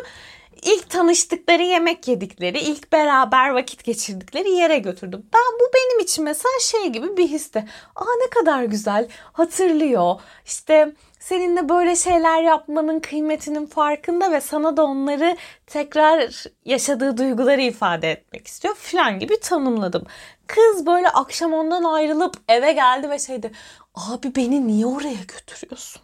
İlk 0.61 0.89
tanıştıkları 0.89 1.63
yemek 1.63 2.07
yedikleri, 2.07 2.59
ilk 2.59 2.91
beraber 2.91 3.49
vakit 3.49 3.83
geçirdikleri 3.83 4.49
yere 4.49 4.77
götürdü. 4.77 5.23
Ben 5.33 5.59
bu 5.59 5.63
benim 5.73 5.99
için 5.99 6.23
mesela 6.23 6.59
şey 6.61 6.87
gibi 6.87 7.17
bir 7.17 7.27
histi. 7.27 7.59
Aa 7.95 8.15
ne 8.23 8.29
kadar 8.29 8.63
güzel 8.63 9.07
hatırlıyor. 9.33 10.15
İşte 10.45 10.93
seninle 11.19 11.69
böyle 11.69 11.95
şeyler 11.95 12.41
yapmanın 12.41 12.99
kıymetinin 12.99 13.65
farkında 13.65 14.31
ve 14.31 14.41
sana 14.41 14.77
da 14.77 14.83
onları 14.83 15.37
tekrar 15.67 16.45
yaşadığı 16.65 17.17
duyguları 17.17 17.61
ifade 17.61 18.11
etmek 18.11 18.47
istiyor 18.47 18.75
falan 18.75 19.19
gibi 19.19 19.39
tanımladım. 19.39 20.03
Kız 20.47 20.85
böyle 20.85 21.09
akşam 21.09 21.53
ondan 21.53 21.83
ayrılıp 21.83 22.37
eve 22.49 22.71
geldi 22.71 23.09
ve 23.09 23.19
şeydi 23.19 23.51
abi 23.95 24.35
beni 24.35 24.67
niye 24.67 24.85
oraya 24.85 25.23
götürüyorsun? 25.27 26.01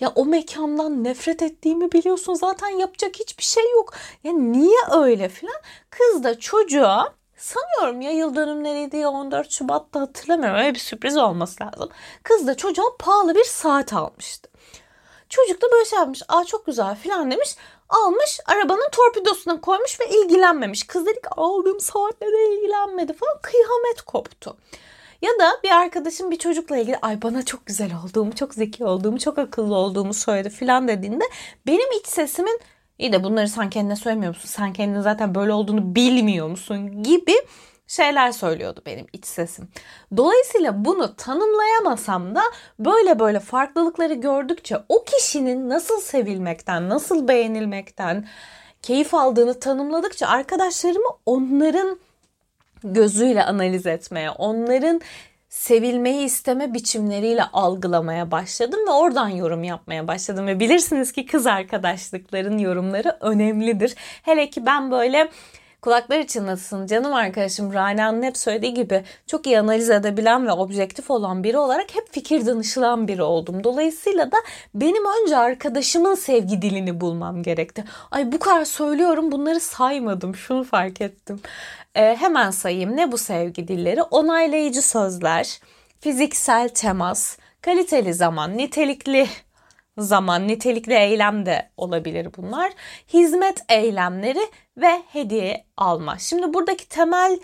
Ya 0.00 0.12
o 0.14 0.24
mekandan 0.24 1.04
nefret 1.04 1.42
ettiğimi 1.42 1.92
biliyorsun 1.92 2.34
zaten 2.34 2.68
yapacak 2.68 3.16
hiçbir 3.16 3.44
şey 3.44 3.72
yok. 3.72 3.94
Ya 4.24 4.32
niye 4.32 4.78
öyle 4.92 5.28
filan? 5.28 5.56
Kız 5.90 6.24
da 6.24 6.38
çocuğa 6.38 7.14
sanıyorum 7.36 8.00
ya 8.00 8.10
yıl 8.10 8.34
dönümleriydi 8.34 8.96
ya 8.96 9.10
14 9.10 9.50
Şubat'ta 9.50 10.00
hatırlamıyorum 10.00 10.58
öyle 10.58 10.74
bir 10.74 10.78
sürpriz 10.78 11.16
olması 11.16 11.64
lazım. 11.64 11.88
Kız 12.22 12.46
da 12.46 12.56
çocuğa 12.56 12.96
pahalı 12.98 13.34
bir 13.34 13.44
saat 13.44 13.92
almıştı. 13.92 14.48
Çocuk 15.28 15.62
da 15.62 15.66
böyle 15.72 15.84
şey 15.84 15.98
yapmış. 15.98 16.22
Aa 16.28 16.44
çok 16.44 16.66
güzel 16.66 16.96
filan 16.96 17.30
demiş. 17.30 17.56
Almış 17.88 18.40
arabanın 18.46 18.90
torpidosuna 18.92 19.60
koymuş 19.60 20.00
ve 20.00 20.08
ilgilenmemiş. 20.08 20.86
Kız 20.86 21.06
dedi 21.06 21.20
ki 21.20 21.28
aldığım 21.36 21.80
saatle 21.80 22.26
de 22.26 22.54
ilgilenmedi 22.54 23.12
falan. 23.12 23.38
Kıyamet 23.42 24.02
koptu. 24.02 24.56
Ya 25.22 25.30
da 25.40 25.60
bir 25.64 25.70
arkadaşım 25.70 26.30
bir 26.30 26.38
çocukla 26.38 26.76
ilgili 26.76 26.96
ay 27.02 27.22
bana 27.22 27.44
çok 27.44 27.66
güzel 27.66 27.90
olduğumu, 28.04 28.34
çok 28.34 28.54
zeki 28.54 28.84
olduğumu, 28.84 29.18
çok 29.18 29.38
akıllı 29.38 29.74
olduğumu 29.74 30.14
söyledi 30.14 30.50
filan 30.50 30.88
dediğinde 30.88 31.24
benim 31.66 31.92
iç 32.00 32.06
sesimin 32.06 32.60
iyi 32.98 33.12
de 33.12 33.24
bunları 33.24 33.48
sen 33.48 33.70
kendine 33.70 33.96
söylemiyor 33.96 34.34
musun? 34.34 34.48
Sen 34.48 34.72
kendine 34.72 35.02
zaten 35.02 35.34
böyle 35.34 35.52
olduğunu 35.52 35.94
bilmiyor 35.94 36.48
musun? 36.48 37.02
gibi 37.02 37.34
şeyler 37.86 38.32
söylüyordu 38.32 38.82
benim 38.86 39.06
iç 39.12 39.26
sesim. 39.26 39.68
Dolayısıyla 40.16 40.84
bunu 40.84 41.16
tanımlayamasam 41.16 42.34
da 42.34 42.42
böyle 42.78 43.18
böyle 43.18 43.40
farklılıkları 43.40 44.14
gördükçe 44.14 44.76
o 44.88 45.04
kişinin 45.04 45.68
nasıl 45.68 46.00
sevilmekten, 46.00 46.88
nasıl 46.88 47.28
beğenilmekten 47.28 48.28
keyif 48.82 49.14
aldığını 49.14 49.60
tanımladıkça 49.60 50.26
arkadaşlarımı 50.26 51.08
onların 51.26 51.98
gözüyle 52.94 53.44
analiz 53.44 53.86
etmeye, 53.86 54.30
onların 54.30 55.00
sevilmeyi 55.48 56.24
isteme 56.24 56.74
biçimleriyle 56.74 57.44
algılamaya 57.44 58.30
başladım 58.30 58.80
ve 58.86 58.90
oradan 58.90 59.28
yorum 59.28 59.64
yapmaya 59.64 60.08
başladım 60.08 60.46
ve 60.46 60.60
bilirsiniz 60.60 61.12
ki 61.12 61.26
kız 61.26 61.46
arkadaşlıkların 61.46 62.58
yorumları 62.58 63.16
önemlidir. 63.20 63.94
Hele 64.22 64.50
ki 64.50 64.66
ben 64.66 64.90
böyle 64.90 65.28
kulaklar 65.82 66.26
çınlasın 66.26 66.86
canım 66.86 67.14
arkadaşım 67.14 67.72
Rana'nın 67.72 68.22
hep 68.22 68.36
söylediği 68.36 68.74
gibi 68.74 69.04
çok 69.26 69.46
iyi 69.46 69.60
analiz 69.60 69.90
edebilen 69.90 70.46
ve 70.46 70.52
objektif 70.52 71.10
olan 71.10 71.44
biri 71.44 71.58
olarak 71.58 71.94
hep 71.94 72.12
fikir 72.12 72.46
danışılan 72.46 73.08
biri 73.08 73.22
oldum. 73.22 73.64
Dolayısıyla 73.64 74.32
da 74.32 74.36
benim 74.74 75.02
önce 75.22 75.36
arkadaşımın 75.36 76.14
sevgi 76.14 76.62
dilini 76.62 77.00
bulmam 77.00 77.42
gerekti. 77.42 77.84
Ay 78.10 78.32
bu 78.32 78.38
kadar 78.38 78.64
söylüyorum 78.64 79.32
bunları 79.32 79.60
saymadım 79.60 80.34
şunu 80.34 80.64
fark 80.64 81.00
ettim. 81.00 81.40
Ee, 81.96 82.16
hemen 82.18 82.50
sayayım 82.50 82.96
ne 82.96 83.12
bu 83.12 83.18
sevgi 83.18 83.68
dilleri? 83.68 84.02
Onaylayıcı 84.02 84.82
sözler, 84.82 85.60
fiziksel 86.00 86.68
temas, 86.68 87.38
kaliteli 87.60 88.14
zaman, 88.14 88.58
nitelikli 88.58 89.26
zaman, 89.98 90.48
nitelikli 90.48 90.94
eylem 90.94 91.46
de 91.46 91.70
olabilir 91.76 92.28
bunlar. 92.36 92.72
Hizmet 93.12 93.64
eylemleri 93.68 94.46
ve 94.76 95.02
hediye 95.12 95.64
alma. 95.76 96.18
Şimdi 96.18 96.54
buradaki 96.54 96.88
temel 96.88 97.38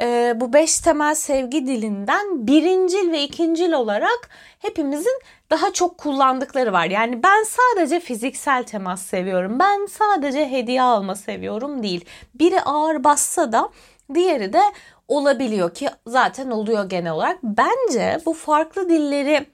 e, 0.00 0.32
bu 0.36 0.52
beş 0.52 0.78
temel 0.78 1.14
sevgi 1.14 1.66
dilinden 1.66 2.46
birincil 2.46 3.12
ve 3.12 3.22
ikincil 3.22 3.72
olarak 3.72 4.28
hepimizin 4.58 5.20
daha 5.50 5.72
çok 5.72 5.98
kullandıkları 5.98 6.72
var. 6.72 6.86
Yani 6.86 7.22
ben 7.22 7.42
sadece 7.42 8.00
fiziksel 8.00 8.64
temas 8.64 9.02
seviyorum. 9.02 9.58
Ben 9.58 9.86
sadece 9.86 10.50
hediye 10.50 10.82
alma 10.82 11.14
seviyorum 11.14 11.82
değil. 11.82 12.04
Biri 12.34 12.60
ağır 12.60 13.04
bassa 13.04 13.52
da 13.52 13.70
diğeri 14.14 14.52
de 14.52 14.62
olabiliyor 15.08 15.74
ki 15.74 15.88
zaten 16.06 16.50
oluyor 16.50 16.88
genel 16.90 17.12
olarak. 17.12 17.38
Bence 17.42 18.20
bu 18.26 18.34
farklı 18.34 18.88
dilleri 18.88 19.46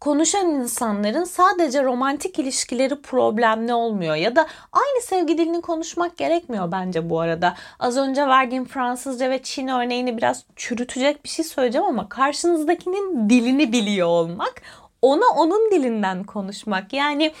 konuşan 0.00 0.46
insanların 0.46 1.24
sadece 1.24 1.84
romantik 1.84 2.38
ilişkileri 2.38 3.02
problemli 3.02 3.74
olmuyor 3.74 4.14
ya 4.14 4.36
da 4.36 4.46
aynı 4.72 5.02
sevgi 5.02 5.38
dilini 5.38 5.60
konuşmak 5.60 6.16
gerekmiyor 6.16 6.72
bence 6.72 7.10
bu 7.10 7.20
arada. 7.20 7.54
Az 7.78 7.96
önce 7.96 8.26
verdiğim 8.26 8.64
Fransızca 8.64 9.30
ve 9.30 9.42
Çin 9.42 9.68
örneğini 9.68 10.16
biraz 10.16 10.44
çürütecek 10.56 11.24
bir 11.24 11.28
şey 11.28 11.44
söyleyeceğim 11.44 11.86
ama 11.86 12.08
karşınızdakinin 12.08 13.30
dilini 13.30 13.72
biliyor 13.72 14.08
olmak, 14.08 14.62
ona 15.02 15.26
onun 15.36 15.70
dilinden 15.70 16.24
konuşmak. 16.24 16.92
Yani 16.92 17.32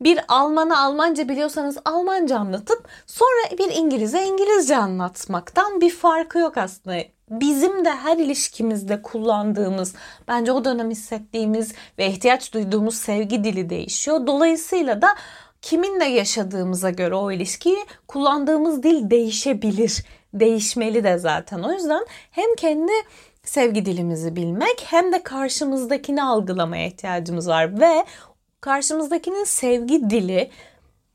bir 0.00 0.20
Alman'a 0.28 0.84
Almanca 0.84 1.28
biliyorsanız 1.28 1.78
Almanca 1.84 2.38
anlatıp 2.38 2.88
sonra 3.06 3.58
bir 3.58 3.70
İngiliz'e 3.74 4.24
İngilizce 4.24 4.76
anlatmaktan 4.76 5.80
bir 5.80 5.90
farkı 5.90 6.38
yok 6.38 6.56
aslında 6.56 6.96
bizim 7.30 7.84
de 7.84 7.90
her 7.90 8.16
ilişkimizde 8.16 9.02
kullandığımız, 9.02 9.94
bence 10.28 10.52
o 10.52 10.64
dönem 10.64 10.90
hissettiğimiz 10.90 11.72
ve 11.98 12.06
ihtiyaç 12.06 12.54
duyduğumuz 12.54 12.96
sevgi 12.96 13.44
dili 13.44 13.70
değişiyor. 13.70 14.26
Dolayısıyla 14.26 15.02
da 15.02 15.08
kiminle 15.62 16.04
yaşadığımıza 16.04 16.90
göre 16.90 17.14
o 17.14 17.32
ilişkiyi 17.32 17.78
kullandığımız 18.08 18.82
dil 18.82 19.10
değişebilir. 19.10 20.04
Değişmeli 20.34 21.04
de 21.04 21.18
zaten. 21.18 21.62
O 21.62 21.72
yüzden 21.72 22.06
hem 22.30 22.54
kendi 22.56 22.92
sevgi 23.44 23.86
dilimizi 23.86 24.36
bilmek 24.36 24.84
hem 24.84 25.12
de 25.12 25.22
karşımızdakini 25.22 26.22
algılamaya 26.22 26.86
ihtiyacımız 26.86 27.48
var 27.48 27.80
ve 27.80 28.04
karşımızdakinin 28.60 29.44
sevgi 29.44 30.10
dili 30.10 30.50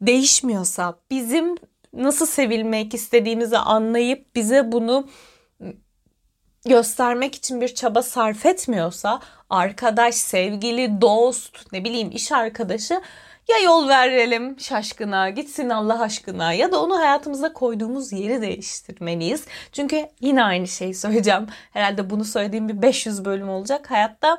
değişmiyorsa 0.01 0.99
bizim 1.09 1.55
nasıl 1.93 2.25
sevilmek 2.25 2.93
istediğimizi 2.93 3.57
anlayıp 3.57 4.35
bize 4.35 4.71
bunu 4.71 5.07
göstermek 6.65 7.35
için 7.35 7.61
bir 7.61 7.75
çaba 7.75 8.01
sarf 8.01 8.45
etmiyorsa 8.45 9.19
arkadaş, 9.49 10.15
sevgili, 10.15 11.01
dost, 11.01 11.73
ne 11.73 11.83
bileyim 11.83 12.11
iş 12.11 12.31
arkadaşı 12.31 13.01
ya 13.49 13.57
yol 13.63 13.87
verelim 13.87 14.59
şaşkına, 14.59 15.29
gitsin 15.29 15.69
Allah 15.69 16.01
aşkına 16.01 16.53
ya 16.53 16.71
da 16.71 16.83
onu 16.83 16.99
hayatımıza 16.99 17.53
koyduğumuz 17.53 18.11
yeri 18.11 18.41
değiştirmeliyiz. 18.41 19.45
Çünkü 19.71 20.05
yine 20.19 20.43
aynı 20.43 20.67
şeyi 20.67 20.95
söyleyeceğim. 20.95 21.47
Herhalde 21.73 22.09
bunu 22.09 22.25
söylediğim 22.25 22.69
bir 22.69 22.81
500 22.81 23.25
bölüm 23.25 23.49
olacak. 23.49 23.91
Hayatta 23.91 24.37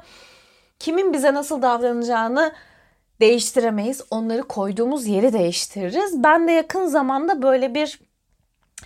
kimin 0.79 1.13
bize 1.13 1.35
nasıl 1.35 1.63
davranacağını 1.63 2.53
değiştiremeyiz. 3.21 4.03
Onları 4.11 4.43
koyduğumuz 4.43 5.07
yeri 5.07 5.33
değiştiririz. 5.33 6.25
Ben 6.25 6.49
de 6.49 6.53
yakın 6.53 6.87
zamanda 6.87 7.43
böyle 7.43 7.75
bir 7.75 8.01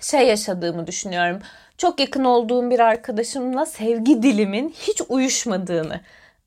şey 0.00 0.28
yaşadığımı 0.28 0.87
düşünüyorum. 0.87 1.38
Çok 1.78 2.00
yakın 2.00 2.25
olduğum 2.25 2.71
bir 2.71 2.80
arkadaşımla 2.80 3.66
sevgi 3.66 4.23
dilimin 4.23 4.68
hiç 4.68 5.02
uyuşmadığını 5.09 6.00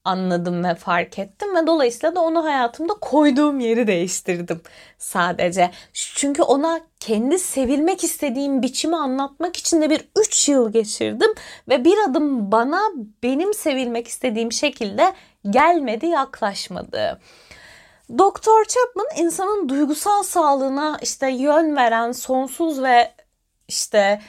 anladım 0.03 0.63
ve 0.63 0.75
fark 0.75 1.19
ettim 1.19 1.55
ve 1.55 1.67
dolayısıyla 1.67 2.15
da 2.15 2.21
onu 2.21 2.43
hayatımda 2.43 2.93
koyduğum 2.93 3.59
yeri 3.59 3.87
değiştirdim 3.87 4.61
sadece. 4.97 5.71
Çünkü 5.93 6.41
ona 6.41 6.79
kendi 6.99 7.39
sevilmek 7.39 8.03
istediğim 8.03 8.61
biçimi 8.61 8.95
anlatmak 8.95 9.57
için 9.57 9.81
de 9.81 9.89
bir 9.89 10.01
3 10.19 10.49
yıl 10.49 10.73
geçirdim 10.73 11.33
ve 11.69 11.85
bir 11.85 11.97
adım 12.09 12.51
bana 12.51 12.81
benim 13.23 13.53
sevilmek 13.53 14.07
istediğim 14.07 14.51
şekilde 14.51 15.13
gelmedi, 15.49 16.05
yaklaşmadı. 16.05 17.19
Doktor 18.17 18.65
Chapman 18.65 19.07
insanın 19.17 19.69
duygusal 19.69 20.23
sağlığına 20.23 20.97
işte 21.01 21.31
yön 21.31 21.75
veren 21.75 22.11
sonsuz 22.11 22.83
ve 22.83 23.11
işte 23.67 24.21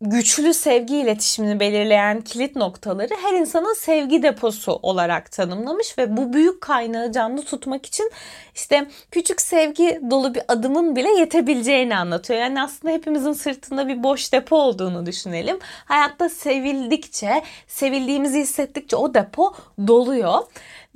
güçlü 0.00 0.54
sevgi 0.54 0.96
iletişimini 0.96 1.60
belirleyen 1.60 2.20
kilit 2.20 2.56
noktaları 2.56 3.14
her 3.22 3.32
insanın 3.32 3.74
sevgi 3.74 4.22
deposu 4.22 4.72
olarak 4.72 5.32
tanımlamış 5.32 5.98
ve 5.98 6.16
bu 6.16 6.32
büyük 6.32 6.60
kaynağı 6.60 7.12
canlı 7.12 7.44
tutmak 7.44 7.86
için 7.86 8.10
işte 8.54 8.86
küçük 9.10 9.40
sevgi 9.40 10.00
dolu 10.10 10.34
bir 10.34 10.42
adımın 10.48 10.96
bile 10.96 11.10
yetebileceğini 11.10 11.96
anlatıyor. 11.96 12.40
Yani 12.40 12.62
aslında 12.62 12.94
hepimizin 12.94 13.32
sırtında 13.32 13.88
bir 13.88 14.02
boş 14.02 14.32
depo 14.32 14.56
olduğunu 14.56 15.06
düşünelim. 15.06 15.58
Hayatta 15.84 16.28
sevildikçe, 16.28 17.42
sevildiğimizi 17.66 18.40
hissettikçe 18.40 18.96
o 18.96 19.14
depo 19.14 19.54
doluyor. 19.86 20.38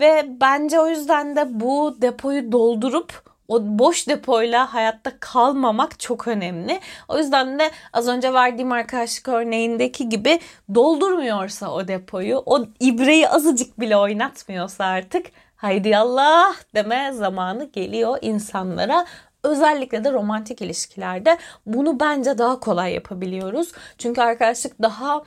Ve 0.01 0.27
bence 0.41 0.81
o 0.81 0.89
yüzden 0.89 1.37
de 1.37 1.61
bu 1.61 1.97
depoyu 2.03 2.53
doldurup 2.53 3.29
o 3.49 3.61
boş 3.63 4.09
depoyla 4.09 4.75
hayatta 4.75 5.13
kalmamak 5.21 6.01
çok 6.01 6.29
önemli. 6.29 6.81
O 7.09 7.19
yüzden 7.19 7.59
de 7.59 7.71
az 7.93 8.09
önce 8.09 8.33
verdiğim 8.33 8.73
arkadaşlık 8.73 9.29
örneğindeki 9.29 10.09
gibi 10.09 10.41
doldurmuyorsa 10.75 11.71
o 11.73 11.89
depoyu, 11.89 12.43
o 12.47 12.67
ibreyi 12.81 13.29
azıcık 13.29 13.81
bile 13.81 13.97
oynatmıyorsa 13.97 14.85
artık 14.85 15.27
haydi 15.57 15.97
Allah 15.97 16.55
deme 16.75 17.13
zamanı 17.13 17.65
geliyor 17.65 18.19
insanlara. 18.23 19.07
Özellikle 19.43 20.05
de 20.05 20.13
romantik 20.13 20.63
ilişkilerde 20.63 21.39
bunu 21.67 22.01
bence 22.01 22.39
daha 22.39 22.61
kolay 22.61 22.95
yapabiliyoruz. 22.95 23.73
Çünkü 23.99 24.21
arkadaşlık 24.21 24.83
daha 24.83 25.23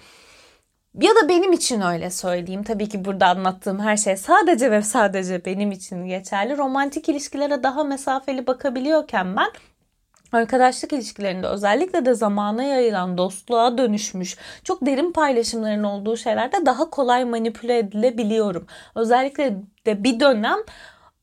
ya 0.99 1.11
da 1.15 1.29
benim 1.29 1.53
için 1.53 1.81
öyle 1.81 2.09
söyleyeyim. 2.09 2.63
Tabii 2.63 2.89
ki 2.89 3.05
burada 3.05 3.27
anlattığım 3.27 3.79
her 3.79 3.97
şey 3.97 4.17
sadece 4.17 4.71
ve 4.71 4.81
sadece 4.81 5.45
benim 5.45 5.71
için 5.71 6.05
geçerli. 6.05 6.57
Romantik 6.57 7.09
ilişkilere 7.09 7.63
daha 7.63 7.83
mesafeli 7.83 8.47
bakabiliyorken 8.47 9.35
ben 9.35 9.49
arkadaşlık 10.31 10.93
ilişkilerinde 10.93 11.47
özellikle 11.47 12.05
de 12.05 12.13
zamana 12.13 12.63
yayılan 12.63 13.17
dostluğa 13.17 13.77
dönüşmüş 13.77 14.37
çok 14.63 14.85
derin 14.85 15.11
paylaşımların 15.11 15.83
olduğu 15.83 16.17
şeylerde 16.17 16.65
daha 16.65 16.89
kolay 16.89 17.25
manipüle 17.25 17.77
edilebiliyorum. 17.77 18.67
Özellikle 18.95 19.55
de 19.85 20.03
bir 20.03 20.19
dönem 20.19 20.57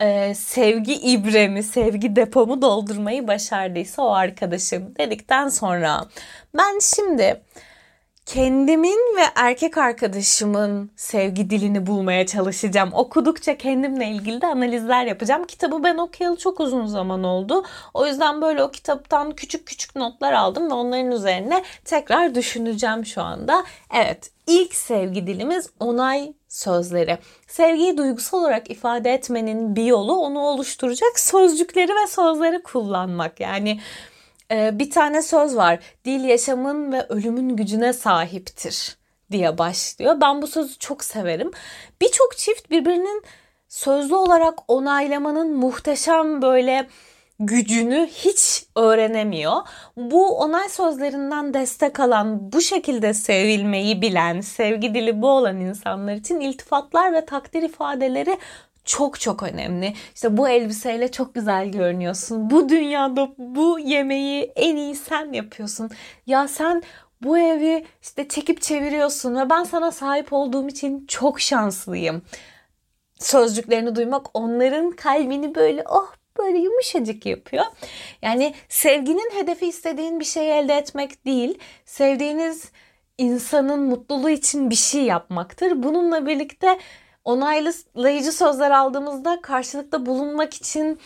e, 0.00 0.34
sevgi 0.34 0.94
ibremi, 0.94 1.62
sevgi 1.62 2.16
depomu 2.16 2.62
doldurmayı 2.62 3.28
başardıysa 3.28 4.02
o 4.02 4.10
arkadaşım 4.10 4.94
dedikten 4.98 5.48
sonra 5.48 6.04
ben 6.54 6.78
şimdi 6.78 7.42
kendimin 8.28 9.16
ve 9.16 9.22
erkek 9.34 9.78
arkadaşımın 9.78 10.90
sevgi 10.96 11.50
dilini 11.50 11.86
bulmaya 11.86 12.26
çalışacağım. 12.26 12.90
Okudukça 12.92 13.58
kendimle 13.58 14.08
ilgili 14.08 14.40
de 14.40 14.46
analizler 14.46 15.06
yapacağım. 15.06 15.44
Kitabı 15.44 15.84
ben 15.84 15.96
okuyalı 15.96 16.36
çok 16.36 16.60
uzun 16.60 16.86
zaman 16.86 17.24
oldu. 17.24 17.64
O 17.94 18.06
yüzden 18.06 18.42
böyle 18.42 18.62
o 18.62 18.70
kitaptan 18.70 19.32
küçük 19.32 19.66
küçük 19.66 19.96
notlar 19.96 20.32
aldım 20.32 20.70
ve 20.70 20.74
onların 20.74 21.12
üzerine 21.12 21.64
tekrar 21.84 22.34
düşüneceğim 22.34 23.06
şu 23.06 23.22
anda. 23.22 23.64
Evet, 23.94 24.30
ilk 24.46 24.74
sevgi 24.74 25.26
dilimiz 25.26 25.70
onay 25.80 26.32
sözleri. 26.48 27.18
Sevgiyi 27.46 27.96
duygusal 27.96 28.38
olarak 28.38 28.70
ifade 28.70 29.14
etmenin 29.14 29.76
bir 29.76 29.84
yolu 29.84 30.16
onu 30.16 30.40
oluşturacak 30.40 31.20
sözcükleri 31.20 31.92
ve 31.92 32.06
sözleri 32.06 32.62
kullanmak. 32.62 33.40
Yani 33.40 33.80
ee, 34.52 34.78
bir 34.78 34.90
tane 34.90 35.22
söz 35.22 35.56
var. 35.56 35.78
Dil 36.04 36.24
yaşamın 36.24 36.92
ve 36.92 37.06
ölümün 37.08 37.56
gücüne 37.56 37.92
sahiptir 37.92 38.98
diye 39.30 39.58
başlıyor. 39.58 40.20
Ben 40.20 40.42
bu 40.42 40.46
sözü 40.46 40.78
çok 40.78 41.04
severim. 41.04 41.50
Birçok 42.00 42.36
çift 42.36 42.70
birbirinin 42.70 43.22
sözlü 43.68 44.14
olarak 44.14 44.58
onaylamanın 44.68 45.56
muhteşem 45.56 46.42
böyle 46.42 46.88
gücünü 47.40 48.06
hiç 48.06 48.64
öğrenemiyor. 48.76 49.56
Bu 49.96 50.38
onay 50.38 50.68
sözlerinden 50.68 51.54
destek 51.54 52.00
alan, 52.00 52.52
bu 52.52 52.60
şekilde 52.60 53.14
sevilmeyi 53.14 54.02
bilen, 54.02 54.40
sevgi 54.40 54.94
dili 54.94 55.22
bu 55.22 55.28
olan 55.28 55.60
insanlar 55.60 56.14
için 56.14 56.40
iltifatlar 56.40 57.12
ve 57.12 57.24
takdir 57.24 57.62
ifadeleri 57.62 58.38
çok 58.88 59.20
çok 59.20 59.42
önemli. 59.42 59.94
İşte 60.14 60.36
bu 60.36 60.48
elbiseyle 60.48 61.10
çok 61.10 61.34
güzel 61.34 61.68
görünüyorsun. 61.68 62.50
Bu 62.50 62.68
dünyada 62.68 63.28
bu 63.38 63.78
yemeği 63.78 64.52
en 64.56 64.76
iyi 64.76 64.94
sen 64.94 65.32
yapıyorsun. 65.32 65.90
Ya 66.26 66.48
sen 66.48 66.82
bu 67.22 67.38
evi 67.38 67.84
işte 68.02 68.28
çekip 68.28 68.62
çeviriyorsun 68.62 69.36
ve 69.36 69.50
ben 69.50 69.64
sana 69.64 69.90
sahip 69.90 70.32
olduğum 70.32 70.68
için 70.68 71.06
çok 71.06 71.40
şanslıyım. 71.40 72.22
Sözcüklerini 73.20 73.96
duymak 73.96 74.26
onların 74.34 74.90
kalbini 74.90 75.54
böyle 75.54 75.84
oh 75.88 76.12
böyle 76.38 76.58
yumuşacık 76.58 77.26
yapıyor. 77.26 77.64
Yani 78.22 78.54
sevginin 78.68 79.30
hedefi 79.34 79.66
istediğin 79.66 80.20
bir 80.20 80.24
şeyi 80.24 80.50
elde 80.50 80.74
etmek 80.74 81.24
değil. 81.26 81.58
Sevdiğiniz 81.84 82.72
insanın 83.18 83.80
mutluluğu 83.80 84.30
için 84.30 84.70
bir 84.70 84.74
şey 84.74 85.02
yapmaktır. 85.02 85.82
Bununla 85.82 86.26
birlikte 86.26 86.78
onaylayıcı 87.28 88.32
sözler 88.32 88.70
aldığımızda 88.70 89.40
karşılıkta 89.42 90.06
bulunmak 90.06 90.54
için 90.54 90.98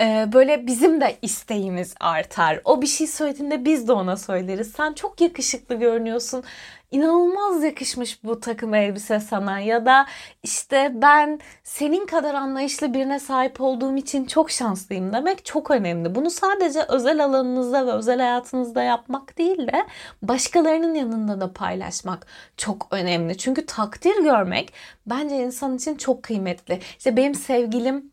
e, 0.00 0.28
böyle 0.32 0.66
bizim 0.66 1.00
de 1.00 1.16
isteğimiz 1.22 1.94
artar. 2.00 2.60
O 2.64 2.82
bir 2.82 2.86
şey 2.86 3.06
söylediğinde 3.06 3.64
biz 3.64 3.88
de 3.88 3.92
ona 3.92 4.16
söyleriz. 4.16 4.72
Sen 4.76 4.92
çok 4.92 5.20
yakışıklı 5.20 5.74
görünüyorsun 5.74 6.44
inanılmaz 6.90 7.64
yakışmış 7.64 8.24
bu 8.24 8.40
takım 8.40 8.74
elbise 8.74 9.20
sana 9.20 9.60
ya 9.60 9.86
da 9.86 10.06
işte 10.42 10.92
ben 10.94 11.40
senin 11.64 12.06
kadar 12.06 12.34
anlayışlı 12.34 12.94
birine 12.94 13.20
sahip 13.20 13.60
olduğum 13.60 13.96
için 13.96 14.24
çok 14.24 14.50
şanslıyım 14.50 15.12
demek 15.12 15.44
çok 15.44 15.70
önemli. 15.70 16.14
Bunu 16.14 16.30
sadece 16.30 16.82
özel 16.88 17.24
alanınızda 17.24 17.86
ve 17.86 17.92
özel 17.92 18.18
hayatınızda 18.18 18.82
yapmak 18.82 19.38
değil 19.38 19.66
de 19.66 19.86
başkalarının 20.22 20.94
yanında 20.94 21.40
da 21.40 21.52
paylaşmak 21.52 22.26
çok 22.56 22.88
önemli. 22.90 23.38
Çünkü 23.38 23.66
takdir 23.66 24.22
görmek 24.22 24.72
bence 25.06 25.36
insan 25.36 25.76
için 25.76 25.96
çok 25.96 26.22
kıymetli. 26.22 26.80
İşte 26.98 27.16
benim 27.16 27.34
sevgilim 27.34 28.12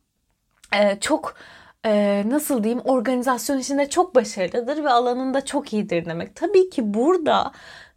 e, 0.74 1.00
çok 1.00 1.36
e, 1.86 2.24
nasıl 2.28 2.64
diyeyim 2.64 2.82
organizasyon 2.86 3.60
içinde 3.60 3.90
çok 3.90 4.16
başarılıdır 4.16 4.84
ve 4.84 4.90
alanında 4.90 5.46
çok 5.46 5.74
iyidir 5.74 6.06
demek. 6.06 6.36
Tabii 6.36 6.70
ki 6.70 6.94
burada 6.94 7.52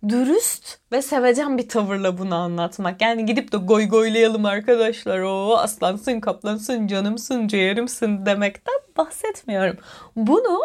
dürüst 0.08 0.78
ve 0.92 1.02
sevecen 1.02 1.58
bir 1.58 1.68
tavırla 1.68 2.18
bunu 2.18 2.34
anlatmak. 2.34 3.02
Yani 3.02 3.26
gidip 3.26 3.52
de 3.52 3.56
goy 3.56 3.88
goylayalım 3.88 4.44
arkadaşlar 4.44 5.18
o 5.20 5.56
aslansın 5.56 6.20
kaplansın 6.20 6.86
canımsın 6.86 7.48
ciğerimsin 7.48 8.26
demekten 8.26 8.74
bahsetmiyorum. 8.96 9.76
Bunu 10.16 10.60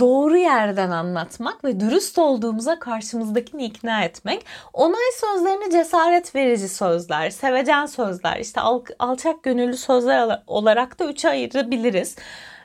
doğru 0.00 0.36
yerden 0.36 0.90
anlatmak 0.90 1.64
ve 1.64 1.80
dürüst 1.80 2.18
olduğumuza 2.18 2.78
karşımızdakini 2.78 3.64
ikna 3.64 4.04
etmek. 4.04 4.46
Onay 4.72 5.12
sözlerini 5.20 5.72
cesaret 5.72 6.34
verici 6.34 6.68
sözler, 6.68 7.30
sevecen 7.30 7.86
sözler, 7.86 8.36
işte 8.40 8.60
al, 8.60 8.84
alçak 8.98 9.42
gönüllü 9.42 9.76
sözler 9.76 10.42
olarak 10.46 10.98
da 10.98 11.04
üçe 11.04 11.28
ayırabiliriz. 11.28 12.16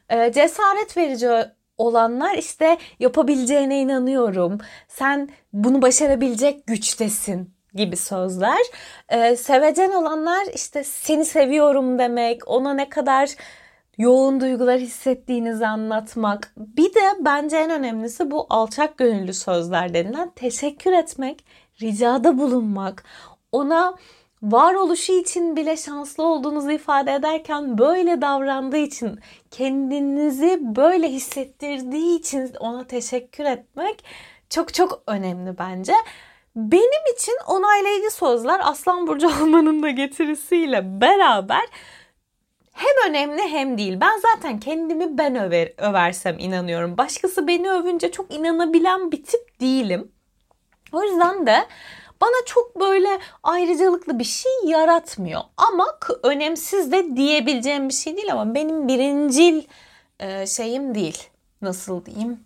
Ee, 0.09 0.31
cesaret 0.33 0.97
verici 0.97 1.27
olanlar 1.77 2.37
işte 2.37 2.77
yapabileceğine 2.99 3.81
inanıyorum. 3.81 4.57
Sen 4.87 5.29
bunu 5.53 5.81
başarabilecek 5.81 6.67
güçtesin 6.67 7.53
gibi 7.73 7.97
sözler. 7.97 8.61
Ee, 9.09 9.35
sevecen 9.35 9.91
olanlar 9.91 10.45
işte 10.55 10.83
seni 10.83 11.25
seviyorum 11.25 11.99
demek, 11.99 12.47
ona 12.47 12.73
ne 12.73 12.89
kadar 12.89 13.29
yoğun 13.97 14.39
duygular 14.39 14.79
hissettiğinizi 14.79 15.67
anlatmak. 15.67 16.53
Bir 16.57 16.93
de 16.93 17.01
bence 17.19 17.57
en 17.57 17.71
önemlisi 17.71 18.31
bu 18.31 18.47
alçak 18.49 18.97
gönüllü 18.97 19.33
sözler 19.33 19.93
denilen 19.93 20.29
teşekkür 20.35 20.91
etmek, 20.91 21.45
ricada 21.81 22.37
bulunmak, 22.37 23.03
ona 23.51 23.95
varoluşu 24.41 25.13
için 25.13 25.55
bile 25.55 25.77
şanslı 25.77 26.23
olduğunuzu 26.23 26.71
ifade 26.71 27.13
ederken 27.13 27.77
böyle 27.77 28.21
davrandığı 28.21 28.77
için, 28.77 29.19
kendinizi 29.51 30.59
böyle 30.61 31.07
hissettirdiği 31.09 32.19
için 32.19 32.53
ona 32.59 32.87
teşekkür 32.87 33.45
etmek 33.45 34.03
çok 34.49 34.73
çok 34.73 35.03
önemli 35.07 35.57
bence. 35.57 35.93
Benim 36.55 37.13
için 37.15 37.33
onaylayıcı 37.47 38.11
sözler 38.11 38.59
Aslan 38.63 39.07
Burcu 39.07 39.27
olmanın 39.43 39.83
da 39.83 39.89
getirisiyle 39.89 41.01
beraber 41.01 41.65
hem 42.71 43.09
önemli 43.09 43.41
hem 43.41 43.77
değil. 43.77 43.97
Ben 44.01 44.19
zaten 44.19 44.59
kendimi 44.59 45.17
ben 45.17 45.35
över, 45.35 45.73
översem 45.77 46.39
inanıyorum. 46.39 46.97
Başkası 46.97 47.47
beni 47.47 47.71
övünce 47.71 48.11
çok 48.11 48.33
inanabilen 48.33 49.11
bir 49.11 49.23
tip 49.23 49.59
değilim. 49.59 50.11
O 50.91 51.03
yüzden 51.03 51.47
de 51.47 51.65
bana 52.21 52.45
çok 52.45 52.79
böyle 52.79 53.19
ayrıcalıklı 53.43 54.19
bir 54.19 54.23
şey 54.23 54.51
yaratmıyor. 54.65 55.41
Ama 55.57 55.85
önemsiz 56.23 56.91
de 56.91 57.15
diyebileceğim 57.15 57.89
bir 57.89 57.93
şey 57.93 58.17
değil 58.17 58.31
ama 58.31 58.55
benim 58.55 58.87
birincil 58.87 59.63
e, 60.19 60.47
şeyim 60.47 60.95
değil. 60.95 61.29
Nasıl 61.61 62.05
diyeyim? 62.05 62.39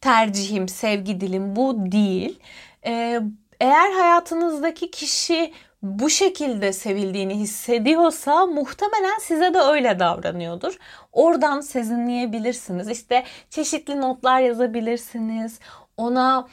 Tercihim, 0.00 0.68
sevgi 0.68 1.20
dilim 1.20 1.56
bu 1.56 1.92
değil. 1.92 2.38
E, 2.86 3.20
eğer 3.60 3.92
hayatınızdaki 3.92 4.90
kişi 4.90 5.52
bu 5.82 6.10
şekilde 6.10 6.72
sevildiğini 6.72 7.34
hissediyorsa 7.34 8.46
muhtemelen 8.46 9.18
size 9.18 9.54
de 9.54 9.58
öyle 9.58 9.98
davranıyordur. 9.98 10.78
Oradan 11.12 11.60
sezinleyebilirsiniz. 11.60 12.88
İşte 12.88 13.24
çeşitli 13.50 14.00
notlar 14.00 14.40
yazabilirsiniz. 14.40 15.58
Ona 15.96 16.48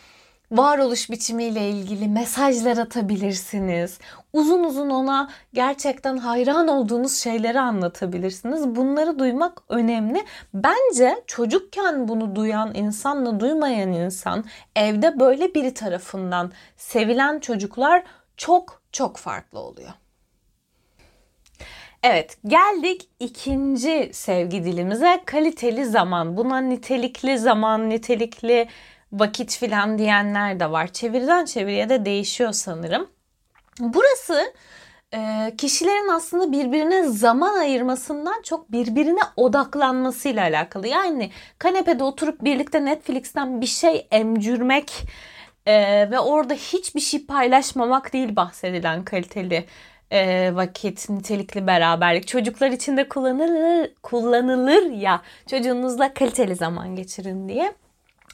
varoluş 0.51 1.09
biçimiyle 1.09 1.69
ilgili 1.69 2.07
mesajlar 2.07 2.77
atabilirsiniz. 2.77 3.99
Uzun 4.33 4.63
uzun 4.63 4.89
ona 4.89 5.29
gerçekten 5.53 6.17
hayran 6.17 6.67
olduğunuz 6.67 7.17
şeyleri 7.17 7.59
anlatabilirsiniz. 7.59 8.75
Bunları 8.75 9.19
duymak 9.19 9.61
önemli. 9.69 10.25
Bence 10.53 11.23
çocukken 11.27 12.07
bunu 12.07 12.35
duyan 12.35 12.75
insanla 12.75 13.39
duymayan 13.39 13.91
insan 13.93 14.45
evde 14.75 15.19
böyle 15.19 15.55
biri 15.55 15.73
tarafından 15.73 16.51
sevilen 16.77 17.39
çocuklar 17.39 18.03
çok 18.37 18.81
çok 18.91 19.17
farklı 19.17 19.59
oluyor. 19.59 19.89
Evet 22.03 22.37
geldik 22.45 23.09
ikinci 23.19 24.09
sevgi 24.13 24.63
dilimize 24.63 25.21
kaliteli 25.25 25.85
zaman. 25.85 26.37
Buna 26.37 26.57
nitelikli 26.57 27.37
zaman, 27.37 27.89
nitelikli 27.89 28.67
vakit 29.11 29.57
filan 29.57 29.97
diyenler 29.97 30.59
de 30.59 30.71
var. 30.71 30.87
Çeviriden 30.87 31.45
çeviriye 31.45 31.89
de 31.89 32.05
değişiyor 32.05 32.51
sanırım. 32.51 33.09
Burası 33.79 34.53
e, 35.13 35.53
kişilerin 35.57 36.09
aslında 36.09 36.51
birbirine 36.51 37.03
zaman 37.03 37.57
ayırmasından 37.57 38.41
çok 38.41 38.71
birbirine 38.71 39.19
odaklanmasıyla 39.35 40.43
alakalı. 40.43 40.87
Yani 40.87 41.31
kanepede 41.59 42.03
oturup 42.03 42.43
birlikte 42.43 42.85
Netflix'ten 42.85 43.61
bir 43.61 43.65
şey 43.65 44.07
emcürmek 44.11 44.91
e, 45.65 46.11
ve 46.11 46.19
orada 46.19 46.53
hiçbir 46.53 46.99
şey 46.99 47.25
paylaşmamak 47.25 48.13
değil 48.13 48.35
bahsedilen 48.35 49.05
kaliteli 49.05 49.65
e, 50.11 50.51
vakit, 50.55 51.09
nitelikli 51.09 51.67
beraberlik. 51.67 52.27
Çocuklar 52.27 52.71
için 52.71 52.97
de 52.97 53.09
kullanılır, 53.09 53.91
kullanılır 54.03 54.91
ya 54.91 55.21
çocuğunuzla 55.49 56.13
kaliteli 56.13 56.55
zaman 56.55 56.95
geçirin 56.95 57.49
diye 57.49 57.73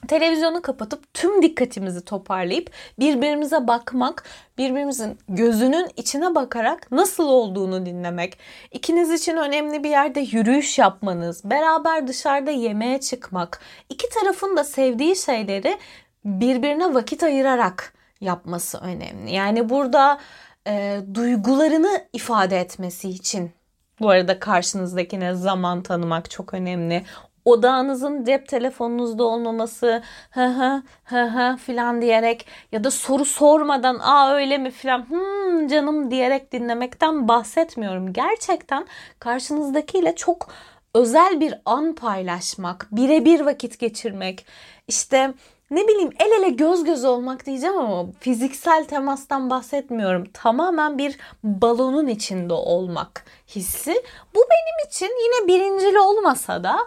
televizyonu 0.08 0.62
kapatıp 0.62 1.14
tüm 1.14 1.42
dikkatimizi 1.42 2.06
toparlayıp 2.06 2.72
birbirimize 3.00 3.68
bakmak, 3.68 4.24
birbirimizin 4.58 5.18
gözünün 5.30 5.90
içine 5.98 6.36
bakarak 6.36 6.92
nasıl 6.92 7.28
olduğunu 7.28 7.86
dinlemek, 7.86 8.38
ikiniz 8.72 9.12
için 9.12 9.38
önemli 9.38 9.84
bir 9.84 9.90
yerde 9.90 10.20
yürüyüş 10.20 10.80
yapmanız, 10.80 11.42
beraber 11.44 12.08
dışarıda 12.08 12.52
yemeğe 12.52 13.00
çıkmak, 13.00 13.60
iki 13.90 14.10
tarafın 14.10 14.58
da 14.58 14.64
sevdiği 14.64 15.16
şeyleri 15.16 15.78
birbirine 16.26 16.94
vakit 16.94 17.24
ayırarak 17.24 17.94
yapması 18.22 18.78
önemli. 18.78 19.34
Yani 19.34 19.70
burada 19.70 20.20
e, 20.68 21.00
duygularını 21.14 22.06
ifade 22.14 22.60
etmesi 22.60 23.10
için 23.10 23.52
bu 24.00 24.10
arada 24.10 24.40
karşınızdakine 24.40 25.34
zaman 25.34 25.84
tanımak 25.84 26.30
çok 26.30 26.54
önemli 26.54 27.04
odağınızın 27.46 28.24
cep 28.24 28.48
telefonunuzda 28.48 29.24
olmaması 29.24 30.02
hı 30.32 30.46
hı 30.46 30.84
hı 31.04 31.24
hı 31.24 31.58
filan 31.58 32.02
diyerek 32.02 32.46
ya 32.72 32.84
da 32.84 32.92
soru 32.92 33.26
sormadan 33.26 34.00
aa 34.00 34.34
öyle 34.34 34.58
mi 34.58 34.72
filan 34.72 35.10
hmm, 35.10 35.68
canım 35.68 36.12
diyerek 36.12 36.52
dinlemekten 36.52 37.28
bahsetmiyorum. 37.28 38.14
Gerçekten 38.14 38.86
karşınızdakiyle 39.20 40.16
çok 40.16 40.48
özel 40.94 41.40
bir 41.40 41.54
an 41.66 41.96
paylaşmak, 41.96 42.88
birebir 42.92 43.40
vakit 43.40 43.80
geçirmek, 43.80 44.46
işte 44.88 45.34
ne 45.72 45.88
bileyim 45.88 46.10
el 46.20 46.32
ele 46.32 46.50
göz 46.50 46.84
göz 46.84 47.06
olmak 47.06 47.46
diyeceğim 47.46 47.78
ama 47.78 48.06
fiziksel 48.20 48.86
temastan 48.86 49.50
bahsetmiyorum. 49.50 50.24
Tamamen 50.34 50.98
bir 50.98 51.18
balonun 51.44 52.08
içinde 52.08 52.54
olmak 52.54 53.26
hissi. 53.56 54.04
Bu 54.36 54.40
benim 54.40 54.90
için 54.90 55.06
yine 55.06 55.48
birincili 55.48 56.00
olmasa 56.00 56.64
da 56.64 56.78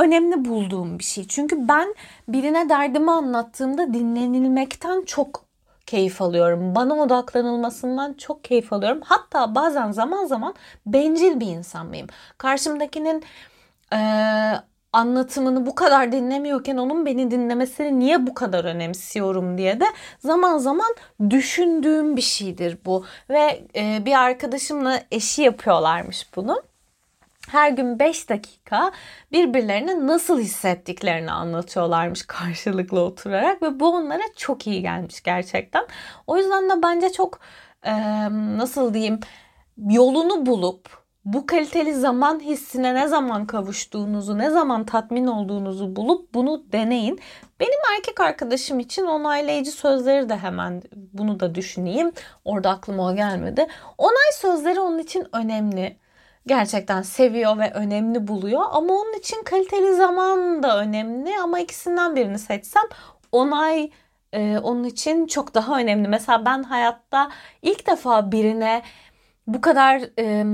önemli 0.00 0.44
bulduğum 0.44 0.98
bir 0.98 1.04
şey. 1.04 1.26
Çünkü 1.28 1.68
ben 1.68 1.94
birine 2.28 2.68
derdimi 2.68 3.10
anlattığımda 3.10 3.94
dinlenilmekten 3.94 5.04
çok 5.04 5.44
keyif 5.86 6.22
alıyorum. 6.22 6.74
Bana 6.74 6.94
odaklanılmasından 6.94 8.12
çok 8.12 8.44
keyif 8.44 8.72
alıyorum. 8.72 9.00
Hatta 9.04 9.54
bazen 9.54 9.92
zaman 9.92 10.26
zaman 10.26 10.54
bencil 10.86 11.40
bir 11.40 11.46
insan 11.46 11.86
mıyım? 11.86 12.06
Karşımdakinin 12.38 13.24
e, 13.92 13.98
anlatımını 14.92 15.66
bu 15.66 15.74
kadar 15.74 16.12
dinlemiyorken 16.12 16.76
onun 16.76 17.06
beni 17.06 17.30
dinlemesini 17.30 17.98
niye 17.98 18.26
bu 18.26 18.34
kadar 18.34 18.64
önemsiyorum 18.64 19.58
diye 19.58 19.80
de 19.80 19.84
zaman 20.18 20.58
zaman 20.58 20.94
düşündüğüm 21.30 22.16
bir 22.16 22.22
şeydir 22.22 22.78
bu. 22.84 23.04
Ve 23.30 23.64
e, 23.76 24.04
bir 24.04 24.12
arkadaşımla 24.12 25.00
eşi 25.10 25.42
yapıyorlarmış 25.42 26.36
bunu 26.36 26.62
her 27.52 27.70
gün 27.70 27.98
5 27.98 28.28
dakika 28.28 28.92
birbirlerine 29.32 30.06
nasıl 30.06 30.40
hissettiklerini 30.40 31.32
anlatıyorlarmış 31.32 32.22
karşılıklı 32.26 33.00
oturarak 33.00 33.62
ve 33.62 33.80
bu 33.80 33.88
onlara 33.88 34.22
çok 34.36 34.66
iyi 34.66 34.82
gelmiş 34.82 35.22
gerçekten. 35.22 35.86
O 36.26 36.36
yüzden 36.36 36.70
de 36.70 36.82
bence 36.82 37.12
çok 37.12 37.40
e, 37.82 37.92
nasıl 38.58 38.94
diyeyim 38.94 39.20
yolunu 39.76 40.46
bulup 40.46 41.00
bu 41.24 41.46
kaliteli 41.46 41.94
zaman 41.94 42.40
hissine 42.40 42.94
ne 42.94 43.08
zaman 43.08 43.46
kavuştuğunuzu, 43.46 44.38
ne 44.38 44.50
zaman 44.50 44.84
tatmin 44.84 45.26
olduğunuzu 45.26 45.96
bulup 45.96 46.34
bunu 46.34 46.72
deneyin. 46.72 47.20
Benim 47.60 47.78
erkek 47.96 48.20
arkadaşım 48.20 48.80
için 48.80 49.06
onaylayıcı 49.06 49.70
sözleri 49.70 50.28
de 50.28 50.36
hemen 50.36 50.82
bunu 51.12 51.40
da 51.40 51.54
düşüneyim. 51.54 52.12
Orada 52.44 52.70
aklıma 52.70 53.06
o 53.10 53.14
gelmedi. 53.14 53.66
Onay 53.98 54.32
sözleri 54.32 54.80
onun 54.80 54.98
için 54.98 55.26
önemli 55.32 55.99
gerçekten 56.46 57.02
seviyor 57.02 57.58
ve 57.58 57.70
önemli 57.72 58.28
buluyor. 58.28 58.62
Ama 58.70 58.94
onun 58.94 59.18
için 59.18 59.42
kaliteli 59.42 59.94
zaman 59.94 60.62
da 60.62 60.78
önemli 60.80 61.30
ama 61.42 61.60
ikisinden 61.60 62.16
birini 62.16 62.38
seçsem 62.38 62.82
onay 63.32 63.90
e, 64.32 64.58
onun 64.58 64.84
için 64.84 65.26
çok 65.26 65.54
daha 65.54 65.78
önemli. 65.78 66.08
Mesela 66.08 66.44
ben 66.44 66.62
hayatta 66.62 67.30
ilk 67.62 67.86
defa 67.86 68.32
birine 68.32 68.82
bu 69.46 69.60
kadar 69.60 70.02
e, 70.18 70.44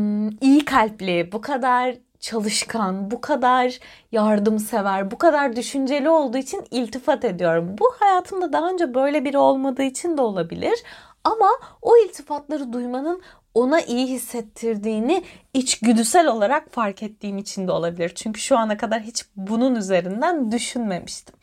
iyi 0.41 0.65
kalpli, 0.65 1.33
bu 1.33 1.41
kadar 1.41 1.95
çalışkan, 2.21 3.11
bu 3.11 3.21
kadar 3.21 3.79
yardımsever, 4.13 5.11
bu 5.11 5.19
kadar 5.19 5.57
düşünceli 5.57 6.09
olduğu 6.09 6.39
için 6.39 6.65
iltifat 6.71 7.25
ediyorum. 7.25 7.77
Bu 7.79 7.93
hayatımda 8.01 8.53
daha 8.53 8.71
önce 8.71 8.95
böyle 8.95 9.25
biri 9.25 9.39
olmadığı 9.39 9.83
için 9.83 10.17
de 10.17 10.23
olabilir. 10.23 10.83
Ama 11.25 11.49
o 11.83 11.97
iltifatları 11.97 12.73
duymanın 12.73 13.23
ona 13.57 13.81
iyi 13.81 14.07
hissettirdiğini 14.07 15.25
içgüdüsel 15.55 16.27
olarak 16.27 16.73
fark 16.73 17.03
ettiğim 17.03 17.39
için 17.39 17.69
de 17.69 17.73
olabilir. 17.73 18.13
Çünkü 18.15 18.41
şu 18.41 18.59
ana 18.59 18.77
kadar 18.77 19.01
hiç 19.01 19.25
bunun 19.37 19.75
üzerinden 19.75 20.53
düşünmemiştim. 20.53 21.35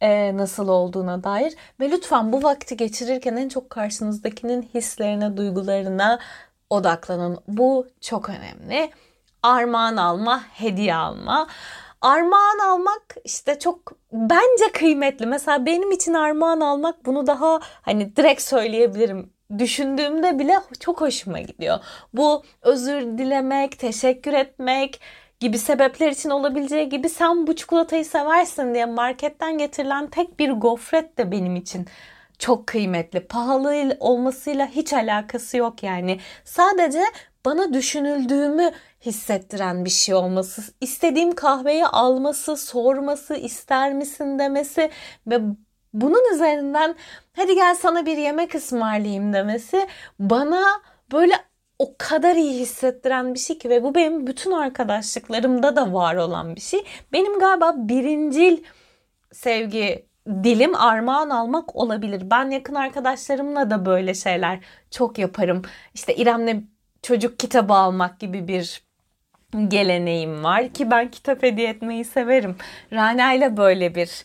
Ee, 0.00 0.36
nasıl 0.36 0.68
olduğuna 0.68 1.24
dair 1.24 1.54
ve 1.80 1.90
lütfen 1.90 2.32
bu 2.32 2.42
vakti 2.42 2.76
geçirirken 2.76 3.36
en 3.36 3.48
çok 3.48 3.70
karşınızdakinin 3.70 4.62
hislerine, 4.74 5.36
duygularına 5.36 6.18
odaklanın. 6.70 7.38
Bu 7.48 7.86
çok 8.00 8.28
önemli. 8.28 8.90
Armağan 9.42 9.96
alma, 9.96 10.42
hediye 10.52 10.94
alma. 10.94 11.46
Armağan 12.00 12.58
almak 12.58 13.16
işte 13.24 13.58
çok 13.58 13.92
bence 14.12 14.72
kıymetli. 14.72 15.26
Mesela 15.26 15.66
benim 15.66 15.92
için 15.92 16.14
armağan 16.14 16.60
almak 16.60 17.06
bunu 17.06 17.26
daha 17.26 17.60
hani 17.82 18.16
direkt 18.16 18.42
söyleyebilirim 18.42 19.33
düşündüğümde 19.58 20.38
bile 20.38 20.54
çok 20.80 21.00
hoşuma 21.00 21.40
gidiyor. 21.40 21.78
Bu 22.14 22.42
özür 22.62 23.18
dilemek, 23.18 23.78
teşekkür 23.78 24.32
etmek 24.32 25.00
gibi 25.40 25.58
sebepler 25.58 26.10
için 26.10 26.30
olabileceği 26.30 26.88
gibi 26.88 27.08
sen 27.08 27.46
bu 27.46 27.56
çikolatayı 27.56 28.04
seversin 28.04 28.74
diye 28.74 28.86
marketten 28.86 29.58
getirilen 29.58 30.10
tek 30.10 30.38
bir 30.38 30.50
gofret 30.50 31.18
de 31.18 31.30
benim 31.30 31.56
için 31.56 31.86
çok 32.38 32.66
kıymetli. 32.66 33.20
Pahalı 33.20 33.96
olmasıyla 34.00 34.66
hiç 34.66 34.92
alakası 34.92 35.56
yok 35.56 35.82
yani. 35.82 36.20
Sadece 36.44 37.00
bana 37.44 37.72
düşünüldüğümü 37.72 38.72
hissettiren 39.06 39.84
bir 39.84 39.90
şey 39.90 40.14
olması, 40.14 40.62
istediğim 40.80 41.34
kahveyi 41.34 41.86
alması, 41.86 42.56
sorması, 42.56 43.34
ister 43.34 43.92
misin 43.92 44.38
demesi 44.38 44.90
ve 45.26 45.40
bunun 45.94 46.34
üzerinden 46.34 46.94
hadi 47.36 47.54
gel 47.54 47.74
sana 47.74 48.06
bir 48.06 48.16
yemek 48.16 48.54
ısmarlayayım 48.54 49.32
demesi 49.32 49.86
bana 50.18 50.62
böyle 51.12 51.34
o 51.78 51.94
kadar 51.98 52.36
iyi 52.36 52.60
hissettiren 52.60 53.34
bir 53.34 53.38
şey 53.38 53.58
ki 53.58 53.70
ve 53.70 53.82
bu 53.82 53.94
benim 53.94 54.26
bütün 54.26 54.50
arkadaşlıklarımda 54.50 55.76
da 55.76 55.92
var 55.92 56.14
olan 56.14 56.56
bir 56.56 56.60
şey. 56.60 56.84
Benim 57.12 57.38
galiba 57.38 57.74
birincil 57.76 58.58
sevgi 59.32 60.06
dilim 60.26 60.74
armağan 60.74 61.30
almak 61.30 61.76
olabilir. 61.76 62.22
Ben 62.30 62.50
yakın 62.50 62.74
arkadaşlarımla 62.74 63.70
da 63.70 63.86
böyle 63.86 64.14
şeyler 64.14 64.58
çok 64.90 65.18
yaparım. 65.18 65.62
İşte 65.94 66.14
İrem'le 66.14 66.64
çocuk 67.02 67.38
kitabı 67.38 67.74
almak 67.74 68.20
gibi 68.20 68.48
bir 68.48 68.82
geleneğim 69.68 70.44
var 70.44 70.68
ki 70.68 70.90
ben 70.90 71.10
kitap 71.10 71.42
hediye 71.42 71.68
etmeyi 71.68 72.04
severim. 72.04 72.56
Rana 72.92 73.34
ile 73.34 73.56
böyle 73.56 73.94
bir 73.94 74.24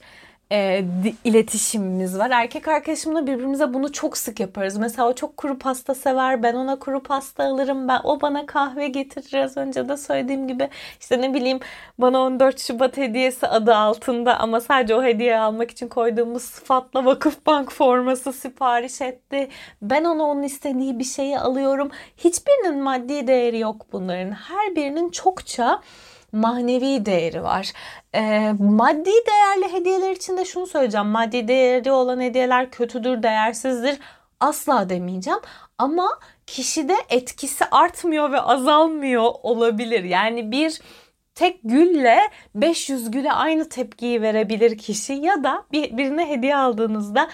e, 0.52 0.86
iletişimimiz 1.24 2.20
var. 2.20 2.30
Erkek 2.32 2.68
arkadaşımla 2.68 3.28
birbirimize 3.28 3.74
bunu 3.74 3.92
çok 3.92 4.18
sık 4.18 4.40
yaparız. 4.40 4.78
Mesela 4.78 5.10
o 5.10 5.14
çok 5.14 5.38
kuru 5.38 5.60
pasta 5.60 5.96
sever. 5.96 6.44
Ben 6.44 6.54
ona 6.54 6.80
kuru 6.80 7.04
pasta 7.04 7.44
alırım. 7.44 7.88
Ben 7.88 8.00
o 8.04 8.22
bana 8.22 8.46
kahve 8.46 8.88
getirir. 8.88 9.44
Az 9.44 9.58
önce 9.58 9.90
de 9.90 9.98
söylediğim 9.98 10.48
gibi 10.48 10.70
işte 11.00 11.22
ne 11.22 11.34
bileyim 11.34 11.60
bana 12.00 12.20
14 12.20 12.60
Şubat 12.60 12.98
hediyesi 12.98 13.48
adı 13.48 13.76
altında 13.76 14.40
ama 14.40 14.62
sadece 14.62 14.96
o 14.96 15.04
hediye 15.04 15.40
almak 15.40 15.72
için 15.72 15.88
koyduğumuz 15.88 16.44
sıfatla 16.44 17.06
Vakıfbank 17.06 17.72
forması 17.72 18.34
sipariş 18.34 19.02
etti. 19.02 19.50
Ben 19.82 20.04
ona 20.04 20.24
onun 20.24 20.44
istediği 20.44 21.00
bir 21.00 21.04
şeyi 21.04 21.40
alıyorum. 21.40 21.92
Hiçbirinin 22.18 22.84
maddi 22.84 23.28
değeri 23.28 23.60
yok 23.60 23.86
bunların. 23.92 24.32
Her 24.32 24.76
birinin 24.76 25.10
çokça 25.10 25.82
manevi 26.32 27.06
değeri 27.06 27.44
var. 27.44 27.74
E, 28.16 28.52
maddi 28.60 29.12
değerli 29.12 29.74
hediyeler 29.74 30.12
için 30.12 30.38
de 30.38 30.46
şunu 30.46 30.68
söyleyeceğim. 30.68 31.08
Maddi 31.08 31.48
değeri 31.48 31.92
olan 31.92 32.22
hediyeler 32.22 32.72
kötüdür, 32.72 33.24
değersizdir. 33.24 34.00
Asla 34.40 34.90
demeyeceğim. 34.90 35.40
Ama 35.78 36.20
kişide 36.48 36.96
etkisi 37.10 37.66
artmıyor 37.66 38.32
ve 38.32 38.42
azalmıyor 38.42 39.32
olabilir. 39.44 40.04
Yani 40.04 40.52
bir 40.52 40.82
tek 41.36 41.60
gülle 41.64 42.20
500 42.56 43.12
güle 43.12 43.32
aynı 43.32 43.70
tepkiyi 43.70 44.22
verebilir 44.22 44.78
kişi 44.78 45.14
ya 45.14 45.44
da 45.44 45.66
bir, 45.72 45.98
birine 45.98 46.30
hediye 46.30 46.56
aldığınızda 46.56 47.30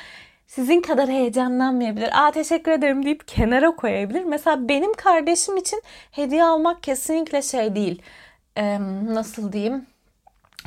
sizin 0.48 0.82
kadar 0.82 1.10
heyecanlanmayabilir. 1.10 2.10
Aa 2.26 2.32
teşekkür 2.32 2.72
ederim 2.72 3.06
deyip 3.06 3.28
kenara 3.28 3.76
koyabilir. 3.76 4.24
Mesela 4.24 4.70
benim 4.70 4.94
kardeşim 4.94 5.58
için 5.58 5.82
hediye 6.12 6.44
almak 6.44 6.84
kesinlikle 6.84 7.42
şey 7.42 7.76
değil 7.76 8.02
e, 8.58 8.80
nasıl 9.14 9.52
diyeyim 9.52 9.86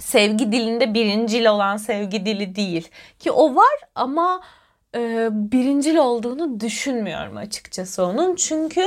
sevgi 0.00 0.52
dilinde 0.52 0.94
birincil 0.94 1.46
olan 1.46 1.76
sevgi 1.76 2.26
dili 2.26 2.56
değil. 2.56 2.88
Ki 3.18 3.30
o 3.30 3.54
var 3.54 3.78
ama 3.94 4.40
e, 4.94 5.28
birincil 5.32 5.96
olduğunu 5.96 6.60
düşünmüyorum 6.60 7.36
açıkçası 7.36 8.04
onun. 8.04 8.34
Çünkü 8.34 8.80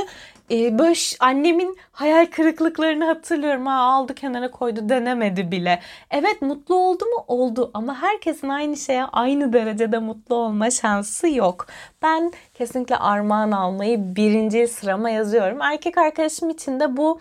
e, 0.50 0.78
böyle 0.78 0.94
annemin 1.20 1.76
hayal 1.92 2.26
kırıklıklarını 2.26 3.04
hatırlıyorum. 3.04 3.66
Ha 3.66 3.74
aldı 3.74 4.14
kenara 4.14 4.50
koydu 4.50 4.88
denemedi 4.88 5.50
bile. 5.50 5.80
Evet 6.10 6.42
mutlu 6.42 6.74
oldu 6.74 7.04
mu? 7.04 7.24
Oldu 7.28 7.70
ama 7.74 8.02
herkesin 8.02 8.48
aynı 8.48 8.76
şeye 8.76 9.04
aynı 9.04 9.52
derecede 9.52 9.98
mutlu 9.98 10.34
olma 10.34 10.70
şansı 10.70 11.28
yok. 11.28 11.66
Ben 12.02 12.32
kesinlikle 12.54 12.96
armağan 12.96 13.52
almayı 13.52 14.16
birinci 14.16 14.68
sırama 14.68 15.10
yazıyorum. 15.10 15.62
Erkek 15.62 15.98
arkadaşım 15.98 16.50
için 16.50 16.80
de 16.80 16.96
bu 16.96 17.20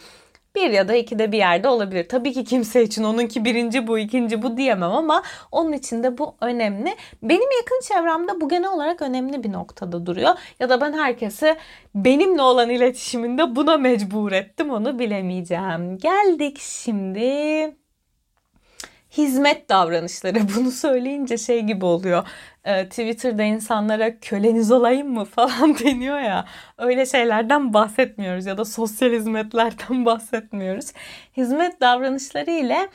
bir 0.55 0.69
ya 0.69 0.87
da 0.87 0.95
iki 0.95 1.19
de 1.19 1.31
bir 1.31 1.37
yerde 1.37 1.67
olabilir. 1.67 2.09
Tabii 2.09 2.33
ki 2.33 2.43
kimse 2.43 2.83
için 2.83 3.03
onunki 3.03 3.45
birinci 3.45 3.87
bu, 3.87 3.99
ikinci 3.99 4.41
bu 4.41 4.57
diyemem 4.57 4.91
ama 4.91 5.23
onun 5.51 5.73
için 5.73 6.03
de 6.03 6.17
bu 6.17 6.35
önemli. 6.41 6.95
Benim 7.23 7.49
yakın 7.59 7.81
çevremde 7.83 8.41
bu 8.41 8.49
genel 8.49 8.71
olarak 8.71 9.01
önemli 9.01 9.43
bir 9.43 9.51
noktada 9.51 10.05
duruyor. 10.05 10.35
Ya 10.59 10.69
da 10.69 10.81
ben 10.81 10.93
herkese 10.93 11.57
benimle 11.95 12.41
olan 12.41 12.69
iletişiminde 12.69 13.55
buna 13.55 13.77
mecbur 13.77 14.31
ettim 14.31 14.71
onu 14.71 14.99
bilemeyeceğim. 14.99 15.97
Geldik 15.97 16.59
şimdi 16.59 17.75
hizmet 19.17 19.69
davranışları. 19.69 20.39
Bunu 20.57 20.71
söyleyince 20.71 21.37
şey 21.37 21.61
gibi 21.61 21.85
oluyor. 21.85 22.27
Ee, 22.65 22.89
Twitter'da 22.89 23.43
insanlara 23.43 24.19
köleniz 24.19 24.71
olayım 24.71 25.13
mı 25.13 25.25
falan 25.25 25.79
deniyor 25.83 26.19
ya. 26.19 26.45
Öyle 26.77 27.05
şeylerden 27.05 27.73
bahsetmiyoruz 27.73 28.45
ya 28.45 28.57
da 28.57 28.65
sosyal 28.65 29.11
hizmetlerden 29.11 30.05
bahsetmiyoruz. 30.05 30.93
Hizmet 31.37 31.81
davranışları 31.81 32.51
ile 32.51 32.89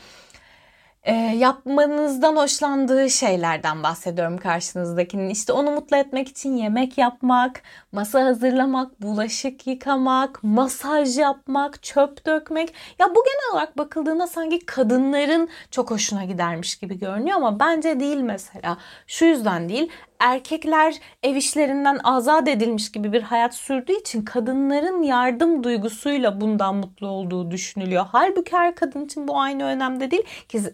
e, 1.06 1.12
yapmanızdan 1.14 2.36
hoşlandığı 2.36 3.10
şeylerden 3.10 3.82
bahsediyorum 3.82 4.38
karşınızdakinin. 4.38 5.28
İşte 5.30 5.52
onu 5.52 5.70
mutlu 5.70 5.96
etmek 5.96 6.28
için 6.28 6.56
yemek 6.56 6.98
yapmak, 6.98 7.62
masa 7.92 8.24
hazırlamak, 8.24 9.02
bulaşık 9.02 9.66
yıkamak, 9.66 10.40
masaj 10.42 11.18
yapmak, 11.18 11.82
çöp 11.82 12.26
dökmek. 12.26 12.74
Ya 12.98 13.06
bu 13.10 13.24
genel 13.24 13.52
olarak 13.52 13.78
bakıldığında 13.78 14.26
sanki 14.26 14.66
kadınların 14.66 15.48
çok 15.70 15.90
hoşuna 15.90 16.24
gidermiş 16.24 16.76
gibi 16.76 16.98
görünüyor 16.98 17.36
ama 17.36 17.60
bence 17.60 18.00
değil 18.00 18.20
mesela. 18.20 18.76
Şu 19.06 19.24
yüzden 19.24 19.68
değil 19.68 19.90
erkekler 20.20 20.94
ev 21.22 21.34
işlerinden 21.34 21.98
azat 22.04 22.48
edilmiş 22.48 22.92
gibi 22.92 23.12
bir 23.12 23.22
hayat 23.22 23.54
sürdüğü 23.54 24.00
için 24.00 24.22
kadınların 24.22 25.02
yardım 25.02 25.64
duygusuyla 25.64 26.40
bundan 26.40 26.74
mutlu 26.74 27.06
olduğu 27.08 27.50
düşünülüyor. 27.50 28.06
Halbuki 28.12 28.56
her 28.56 28.74
kadın 28.74 29.04
için 29.04 29.28
bu 29.28 29.40
aynı 29.40 29.64
önemde 29.64 30.10
değil. 30.10 30.24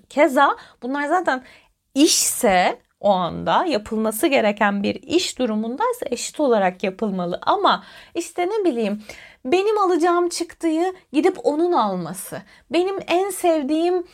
Keza 0.09 0.57
bunlar 0.83 1.07
zaten 1.07 1.45
işse 1.95 2.79
o 3.01 3.11
anda 3.11 3.65
yapılması 3.65 4.27
gereken 4.27 4.83
bir 4.83 4.95
iş 4.95 5.39
durumundaysa 5.39 6.07
eşit 6.11 6.41
olarak 6.41 6.85
yapılmalı. 6.85 7.39
Ama 7.43 7.85
işte 8.15 8.47
ne 8.47 8.65
bileyim 8.65 9.03
benim 9.45 9.79
alacağım 9.79 10.29
çıktığı 10.29 10.93
gidip 11.13 11.39
onun 11.45 11.73
alması. 11.73 12.43
Benim 12.71 12.97
en 13.07 13.31
sevdiğim 13.31 14.07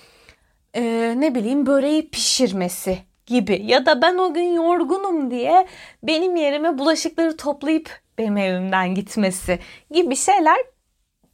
e, 0.75 1.14
ne 1.17 1.35
bileyim 1.35 1.67
böreği 1.67 2.11
pişirmesi 2.11 2.99
gibi 3.29 3.62
ya 3.64 3.87
da 3.87 4.03
ben 4.03 4.19
o 4.19 4.35
gün 4.35 4.55
yorgunum 4.55 5.31
diye 5.31 5.67
benim 6.03 6.37
yerime 6.37 6.79
bulaşıkları 6.79 7.37
toplayıp 7.37 7.91
benim 8.19 8.37
evimden 8.37 8.95
gitmesi 8.95 9.59
gibi 9.91 10.17
şeyler 10.17 10.59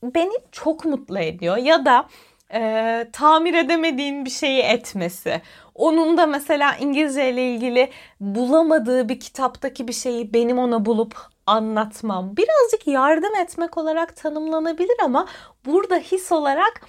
beni 0.03 0.33
çok 0.53 0.85
mutlu 0.85 1.19
ediyor 1.19 1.57
ya 1.57 1.85
da 1.85 2.07
e, 2.55 3.07
tamir 3.13 3.55
edemediğin 3.55 4.25
bir 4.25 4.31
şeyi 4.31 4.63
etmesi. 4.63 5.41
Onun 5.75 6.17
da 6.19 6.27
mesela 6.27 6.77
İngilizce 6.77 7.31
ile 7.31 7.55
ilgili 7.55 7.91
bulamadığı 8.21 9.09
bir 9.09 9.21
kitaptaki 9.21 9.89
bir 9.89 9.93
şeyi 9.93 10.35
benim 10.35 10.59
ona 10.59 10.85
bulup 10.85 11.17
anlatmam. 11.47 12.37
Birazcık 12.37 12.87
yardım 12.87 13.35
etmek 13.35 13.79
olarak 13.79 14.17
tanımlanabilir 14.17 14.97
ama 15.05 15.27
burada 15.67 15.97
his 15.97 16.33
olarak 16.33 16.81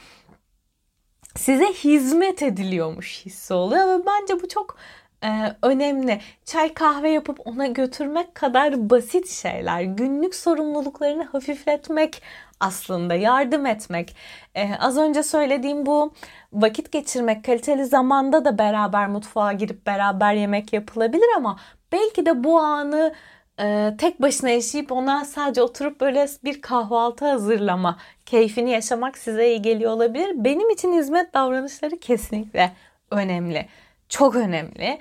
size 1.36 1.66
hizmet 1.66 2.44
ediliyormuş 2.44 3.26
hissi 3.26 3.54
oluyor 3.54 3.88
ve 3.88 4.06
bence 4.06 4.44
bu 4.44 4.48
çok 4.48 4.78
e, 5.24 5.56
önemli. 5.62 6.22
Çay 6.46 6.74
kahve 6.74 7.10
yapıp 7.10 7.48
ona 7.48 7.68
götürmek 7.68 8.36
kadar 8.36 8.90
basit 8.90 9.30
şeyler. 9.30 9.82
Günlük 9.82 10.36
sorumluluklarını 10.36 11.24
hafifletmek 11.24 12.22
aslında 12.60 13.16
yardım 13.16 13.66
etmek. 13.66 14.16
Ee, 14.56 14.70
az 14.80 14.98
önce 14.98 15.24
söylediğim 15.24 15.86
bu 15.86 16.14
vakit 16.54 16.92
geçirmek, 16.92 17.46
kaliteli 17.46 17.86
zamanda 17.86 18.46
da 18.46 18.58
beraber 18.58 19.08
mutfağa 19.08 19.54
girip 19.54 19.86
beraber 19.86 20.34
yemek 20.34 20.74
yapılabilir 20.74 21.28
ama 21.38 21.60
belki 21.92 22.26
de 22.26 22.44
bu 22.44 22.60
anı 22.60 23.14
e, 23.60 23.94
tek 23.98 24.22
başına 24.22 24.50
yaşayıp 24.50 24.92
ona 24.92 25.26
sadece 25.26 25.62
oturup 25.62 26.02
böyle 26.02 26.28
bir 26.44 26.62
kahvaltı 26.62 27.26
hazırlama 27.26 27.98
keyfini 28.26 28.72
yaşamak 28.72 29.18
size 29.18 29.50
iyi 29.50 29.62
geliyor 29.62 29.92
olabilir. 29.92 30.32
Benim 30.36 30.70
için 30.70 30.94
hizmet 30.94 31.34
davranışları 31.34 31.98
kesinlikle 31.98 32.72
önemli. 33.12 33.68
Çok 34.10 34.36
önemli. 34.36 35.00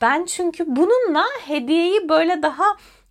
Ben 0.00 0.24
çünkü 0.24 0.64
bununla 0.76 1.24
hediyeyi 1.46 2.08
böyle 2.08 2.42
daha 2.42 2.64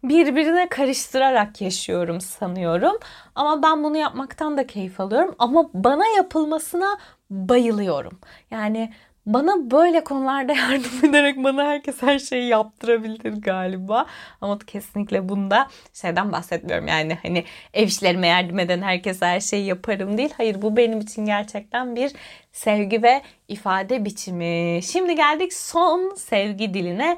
birbirine 0.04 0.70
karıştırarak 0.70 1.62
yaşıyorum 1.62 2.22
sanıyorum. 2.22 2.98
Ama 3.36 3.64
ben 3.64 3.84
bunu 3.84 3.98
yapmaktan 3.98 4.58
da 4.58 4.68
keyif 4.68 5.00
alıyorum. 5.00 5.36
Ama 5.40 5.70
bana 5.74 6.08
yapılmasına 6.18 6.98
bayılıyorum. 7.30 8.20
Yani 8.52 8.94
bana 9.26 9.72
böyle 9.72 10.04
konularda 10.04 10.54
yardım 10.54 11.10
ederek 11.10 11.44
bana 11.44 11.64
herkes 11.64 12.02
her 12.02 12.20
şeyi 12.20 12.48
yaptırabilir 12.48 13.42
galiba. 13.42 14.06
Ama 14.42 14.60
kesinlikle 14.60 15.30
bunda 15.30 15.68
şeyden 15.94 16.32
bahsetmiyorum. 16.32 16.88
Yani 16.88 17.18
hani 17.24 17.44
ev 17.74 17.88
işlerime 17.88 18.28
yardım 18.28 18.60
eden 18.60 18.82
herkese 18.82 19.26
her 19.26 19.40
şeyi 19.40 19.66
yaparım 19.66 20.18
değil. 20.18 20.34
Hayır 20.38 20.62
bu 20.62 20.78
benim 20.78 21.00
için 21.00 21.26
gerçekten 21.26 21.96
bir 21.96 22.12
sevgi 22.52 23.04
ve 23.04 23.22
ifade 23.48 24.06
biçimi. 24.06 24.80
Şimdi 24.84 25.16
geldik 25.16 25.54
son 25.54 26.16
sevgi 26.16 26.74
diline 26.74 27.18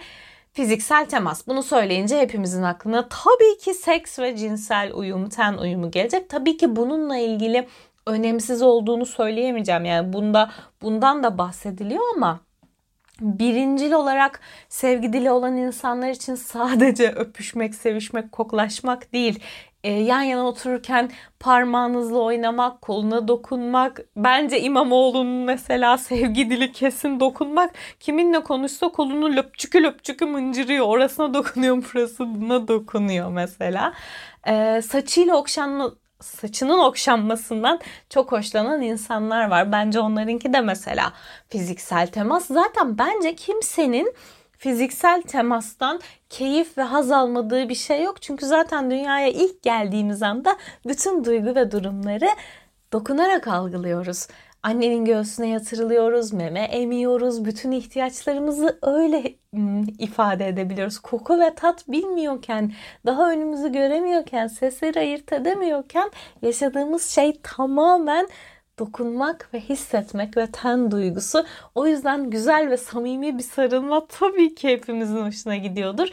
fiziksel 0.57 1.05
temas. 1.05 1.47
Bunu 1.47 1.63
söyleyince 1.63 2.19
hepimizin 2.19 2.63
aklına 2.63 3.09
tabii 3.09 3.57
ki 3.57 3.73
seks 3.73 4.19
ve 4.19 4.37
cinsel 4.37 4.91
uyum, 4.93 5.29
ten 5.29 5.53
uyumu 5.53 5.91
gelecek. 5.91 6.29
Tabii 6.29 6.57
ki 6.57 6.75
bununla 6.75 7.17
ilgili 7.17 7.67
önemsiz 8.07 8.61
olduğunu 8.61 9.05
söyleyemeyeceğim. 9.05 9.85
Yani 9.85 10.13
bunda 10.13 10.51
bundan 10.81 11.23
da 11.23 11.37
bahsediliyor 11.37 12.03
ama 12.15 12.39
birincil 13.21 13.91
olarak 13.91 14.39
sevgi 14.69 15.13
dili 15.13 15.31
olan 15.31 15.57
insanlar 15.57 16.09
için 16.09 16.35
sadece 16.35 17.11
öpüşmek, 17.15 17.75
sevişmek, 17.75 18.31
koklaşmak 18.31 19.13
değil. 19.13 19.39
E, 19.83 19.91
yan 19.91 20.21
yana 20.21 20.47
otururken 20.47 21.11
parmağınızla 21.39 22.17
oynamak, 22.17 22.81
koluna 22.81 23.27
dokunmak. 23.27 23.99
Bence 24.15 24.61
İmamoğlu'nun 24.61 25.45
mesela 25.45 25.97
sevgi 25.97 26.49
dili 26.49 26.71
kesin 26.71 27.19
dokunmak. 27.19 27.75
Kiminle 27.99 28.43
konuşsa 28.43 28.89
kolunu 28.89 29.35
löpçükü 29.35 29.83
löpçükü 29.83 30.25
mıncırıyor. 30.25 30.85
Orasına 30.85 31.33
dokunuyor, 31.33 31.77
burasına 31.77 32.67
dokunuyor 32.67 33.31
mesela. 33.31 33.93
E, 34.47 34.81
saçıyla 34.81 35.35
okşanma, 35.35 35.91
saçının 36.21 36.79
okşanmasından 36.79 37.79
çok 38.09 38.31
hoşlanan 38.31 38.81
insanlar 38.81 39.47
var. 39.47 39.71
Bence 39.71 39.99
onlarınki 39.99 40.53
de 40.53 40.61
mesela 40.61 41.13
fiziksel 41.49 42.07
temas. 42.07 42.45
Zaten 42.47 42.97
bence 42.97 43.35
kimsenin 43.35 44.13
fiziksel 44.57 45.21
temastan 45.21 45.99
keyif 46.29 46.77
ve 46.77 46.81
haz 46.81 47.11
almadığı 47.11 47.69
bir 47.69 47.75
şey 47.75 48.03
yok. 48.03 48.21
Çünkü 48.21 48.45
zaten 48.45 48.91
dünyaya 48.91 49.27
ilk 49.27 49.63
geldiğimiz 49.63 50.23
anda 50.23 50.57
bütün 50.87 51.23
duygu 51.23 51.55
ve 51.55 51.71
durumları 51.71 52.29
dokunarak 52.93 53.47
algılıyoruz. 53.47 54.27
Annenin 54.67 55.05
göğsüne 55.05 55.47
yatırılıyoruz, 55.47 56.33
meme 56.33 56.59
emiyoruz. 56.59 57.45
Bütün 57.45 57.71
ihtiyaçlarımızı 57.71 58.79
öyle 58.81 59.35
ifade 59.99 60.47
edebiliyoruz. 60.47 60.99
Koku 60.99 61.39
ve 61.39 61.55
tat 61.55 61.87
bilmiyorken, 61.87 62.71
daha 63.05 63.31
önümüzü 63.31 63.71
göremiyorken, 63.71 64.47
sesleri 64.47 64.99
ayırt 64.99 65.33
edemiyorken 65.33 66.11
yaşadığımız 66.41 67.09
şey 67.09 67.39
tamamen 67.43 68.27
dokunmak 68.79 69.49
ve 69.53 69.59
hissetmek 69.59 70.37
ve 70.37 70.47
ten 70.47 70.91
duygusu. 70.91 71.45
O 71.75 71.87
yüzden 71.87 72.29
güzel 72.29 72.69
ve 72.69 72.77
samimi 72.77 73.37
bir 73.37 73.43
sarılma 73.43 74.07
tabii 74.07 74.55
ki 74.55 74.67
hepimizin 74.67 75.25
hoşuna 75.25 75.55
gidiyordur. 75.55 76.07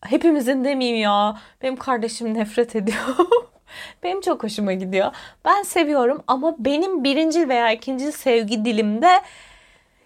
Hepimizin 0.00 0.64
demeyeyim 0.64 1.02
ya. 1.02 1.38
Benim 1.62 1.76
kardeşim 1.76 2.34
nefret 2.34 2.76
ediyor. 2.76 3.16
benim 4.02 4.20
çok 4.20 4.42
hoşuma 4.44 4.72
gidiyor. 4.72 5.12
Ben 5.44 5.62
seviyorum 5.62 6.22
ama 6.26 6.54
benim 6.58 7.04
birinci 7.04 7.48
veya 7.48 7.72
ikinci 7.72 8.12
sevgi 8.12 8.64
dilimde 8.64 9.20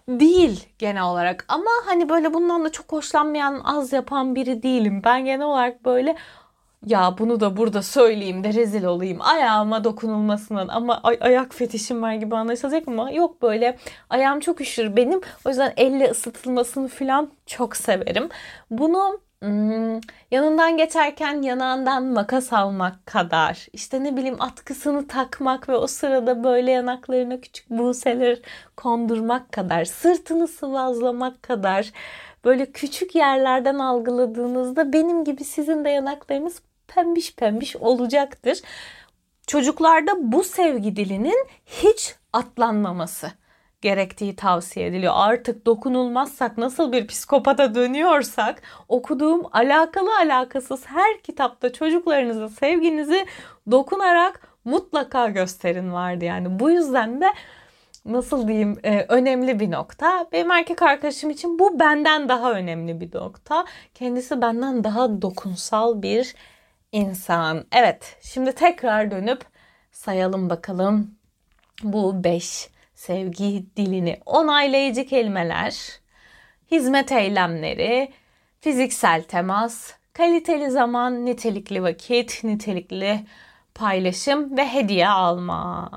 değil 0.09 0.65
genel 0.79 1.03
olarak. 1.03 1.45
Ama 1.49 1.71
hani 1.87 2.09
böyle 2.09 2.35
bundan 2.35 2.65
da 2.65 2.73
çok 2.73 2.93
hoşlanmayan, 2.93 3.61
az 3.65 3.93
yapan 3.93 4.35
biri 4.35 4.63
değilim. 4.63 5.03
Ben 5.05 5.25
genel 5.25 5.47
olarak 5.47 5.85
böyle 5.85 6.17
ya 6.87 7.15
bunu 7.19 7.41
da 7.41 7.57
burada 7.57 7.83
söyleyeyim 7.83 8.45
de 8.45 8.55
rezil 8.55 8.85
olayım. 8.85 9.19
Ayağıma 9.21 9.85
dokunulmasından 9.85 10.69
ama 10.69 11.01
ay- 11.03 11.19
ayak 11.21 11.55
fetişim 11.55 12.03
var 12.03 12.15
gibi 12.15 12.37
anlaşılacak 12.37 12.89
ama 12.89 13.11
yok 13.11 13.43
böyle. 13.43 13.79
Ayağım 14.11 14.41
çok 14.41 14.61
üşür 14.61 14.97
benim. 14.97 15.21
O 15.45 15.49
yüzden 15.49 15.73
elle 15.77 16.11
ısıtılmasını 16.11 16.89
falan 16.89 17.31
çok 17.47 17.77
severim. 17.77 18.29
Bunu 18.71 19.21
Hmm, 19.43 20.01
yanından 20.31 20.77
geçerken 20.77 21.43
yanağından 21.43 22.05
makas 22.05 22.53
almak 22.53 23.07
kadar 23.07 23.67
işte 23.73 24.05
ne 24.05 24.17
bileyim 24.17 24.43
atkısını 24.43 25.09
takmak 25.09 25.69
ve 25.69 25.77
o 25.77 25.87
sırada 25.87 26.45
böyle 26.45 26.71
yanaklarına 26.71 27.41
küçük 27.41 27.71
buseler 27.71 28.39
kondurmak 28.77 29.53
kadar 29.53 29.85
sırtını 29.85 30.49
sıvazlamak 30.49 31.43
kadar 31.43 31.93
böyle 32.45 32.73
küçük 32.73 33.15
yerlerden 33.15 33.79
algıladığınızda 33.79 34.93
benim 34.93 35.25
gibi 35.25 35.45
sizin 35.45 35.85
de 35.85 35.89
yanaklarınız 35.91 36.63
pembiş 36.89 37.35
pembiş 37.37 37.77
olacaktır. 37.77 38.61
Çocuklarda 39.47 40.33
bu 40.33 40.45
sevgi 40.45 40.97
dilinin 40.97 41.47
hiç 41.67 42.15
atlanmaması 42.33 43.31
gerektiği 43.83 44.37
tavsiye 44.37 44.87
ediliyor. 44.87 45.13
Artık 45.17 45.67
dokunulmazsak 45.67 46.59
nasıl 46.59 46.93
bir 46.93 47.07
psikopata 47.07 47.75
dönüyorsak 47.75 48.63
okuduğum 48.89 49.43
alakalı 49.53 50.11
alakasız 50.17 50.87
her 50.87 51.23
kitapta 51.23 51.73
çocuklarınıza 51.73 52.49
sevginizi 52.49 53.27
dokunarak 53.71 54.49
mutlaka 54.65 55.29
gösterin 55.29 55.93
vardı. 55.93 56.25
Yani 56.25 56.59
bu 56.59 56.71
yüzden 56.71 57.21
de 57.21 57.27
nasıl 58.05 58.49
diyeyim 58.49 58.79
e, 58.83 59.07
önemli 59.09 59.61
bir 59.61 59.71
nokta. 59.71 60.27
Benim 60.33 60.51
erkek 60.51 60.83
arkadaşım 60.83 61.31
için 61.31 61.59
bu 61.59 61.81
benden 61.81 62.29
daha 62.29 62.53
önemli 62.53 63.01
bir 63.01 63.15
nokta. 63.15 63.65
Kendisi 63.95 64.43
benden 64.43 64.85
daha 64.85 65.23
dokunsal 65.23 66.03
bir 66.03 66.35
insan. 66.93 67.65
Evet 67.73 68.17
şimdi 68.23 68.53
tekrar 68.53 69.11
dönüp 69.11 69.45
sayalım 69.93 70.51
bakalım 70.51 71.15
bu 71.83 72.25
5 72.25 72.71
sevgi 73.03 73.77
dilini 73.77 74.21
onaylayıcı 74.27 75.07
kelimeler, 75.07 76.01
hizmet 76.71 77.13
eylemleri, 77.13 78.13
fiziksel 78.61 79.23
temas, 79.23 79.93
kaliteli 80.13 80.71
zaman, 80.71 81.27
nitelikli 81.27 81.83
vakit, 81.83 82.45
nitelikli 82.45 83.21
paylaşım 83.75 84.57
ve 84.57 84.69
hediye 84.69 85.09
alma. 85.09 85.91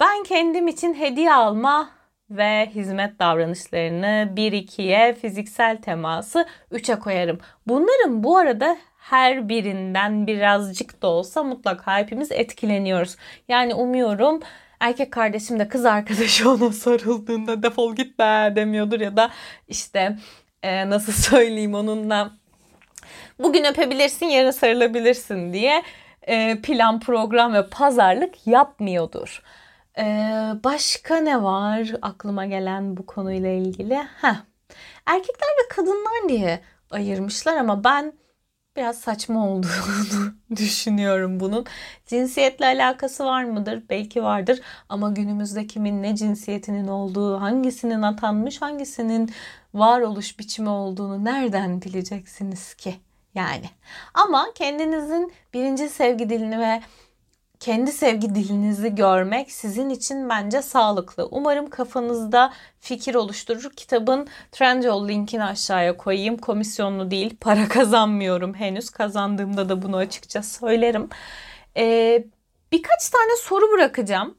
Ben 0.00 0.22
kendim 0.22 0.68
için 0.68 0.94
hediye 0.94 1.34
alma 1.34 1.90
ve 2.30 2.70
hizmet 2.74 3.18
davranışlarını 3.18 4.32
1-2'ye, 4.36 5.14
fiziksel 5.14 5.82
teması 5.82 6.46
3'e 6.72 6.98
koyarım. 6.98 7.38
Bunların 7.66 8.24
bu 8.24 8.36
arada 8.36 8.76
her 8.98 9.48
birinden 9.48 10.26
birazcık 10.26 11.02
da 11.02 11.06
olsa 11.06 11.42
mutlaka 11.42 11.98
hepimiz 11.98 12.32
etkileniyoruz. 12.32 13.16
Yani 13.48 13.74
umuyorum 13.74 14.40
erkek 14.80 15.12
kardeşim 15.12 15.58
de 15.58 15.68
kız 15.68 15.86
arkadaşı 15.86 16.50
ona 16.50 16.72
sarıldığında 16.72 17.62
defol 17.62 17.94
git 17.94 18.18
be 18.18 18.52
demiyordur 18.56 19.00
ya 19.00 19.16
da 19.16 19.30
işte 19.68 20.16
e, 20.62 20.90
nasıl 20.90 21.12
söyleyeyim 21.12 21.74
onunla 21.74 22.30
bugün 23.38 23.64
öpebilirsin 23.64 24.26
yarın 24.26 24.50
sarılabilirsin 24.50 25.52
diye 25.52 25.82
e, 26.22 26.60
plan 26.62 27.00
program 27.00 27.54
ve 27.54 27.68
pazarlık 27.68 28.46
yapmıyordur. 28.46 29.42
E, 29.98 30.04
başka 30.64 31.16
ne 31.16 31.42
var 31.42 31.92
aklıma 32.02 32.46
gelen 32.46 32.96
bu 32.96 33.06
konuyla 33.06 33.50
ilgili? 33.50 33.94
Heh. 33.94 34.36
Erkekler 35.06 35.48
ve 35.48 35.68
kadınlar 35.68 36.28
diye 36.28 36.60
ayırmışlar 36.90 37.56
ama 37.56 37.84
ben 37.84 38.12
biraz 38.78 38.98
saçma 38.98 39.48
olduğunu 39.48 40.32
düşünüyorum 40.56 41.40
bunun. 41.40 41.66
Cinsiyetle 42.06 42.66
alakası 42.66 43.24
var 43.24 43.44
mıdır? 43.44 43.82
Belki 43.90 44.22
vardır 44.22 44.60
ama 44.88 45.10
günümüzde 45.10 45.66
kimin 45.66 46.02
ne 46.02 46.16
cinsiyetinin 46.16 46.88
olduğu, 46.88 47.40
hangisinin 47.40 48.02
atanmış, 48.02 48.62
hangisinin 48.62 49.30
varoluş 49.74 50.38
biçimi 50.38 50.68
olduğunu 50.68 51.24
nereden 51.24 51.82
bileceksiniz 51.82 52.74
ki? 52.74 52.94
Yani 53.34 53.70
ama 54.14 54.46
kendinizin 54.54 55.32
birinci 55.54 55.88
sevgi 55.88 56.30
dilini 56.30 56.58
ve 56.58 56.82
kendi 57.60 57.92
sevgi 57.92 58.34
dilinizi 58.34 58.94
görmek 58.94 59.52
sizin 59.52 59.90
için 59.90 60.28
bence 60.28 60.62
sağlıklı. 60.62 61.28
Umarım 61.30 61.70
kafanızda 61.70 62.52
fikir 62.80 63.14
oluşturur. 63.14 63.70
Kitabın 63.76 64.28
Trendyol 64.52 65.08
linkini 65.08 65.44
aşağıya 65.44 65.96
koyayım. 65.96 66.36
Komisyonlu 66.36 67.10
değil, 67.10 67.36
para 67.40 67.68
kazanmıyorum 67.68 68.54
henüz. 68.54 68.90
Kazandığımda 68.90 69.68
da 69.68 69.82
bunu 69.82 69.96
açıkça 69.96 70.42
söylerim. 70.42 71.08
Ee, 71.76 72.24
birkaç 72.72 73.08
tane 73.10 73.36
soru 73.36 73.72
bırakacağım. 73.72 74.34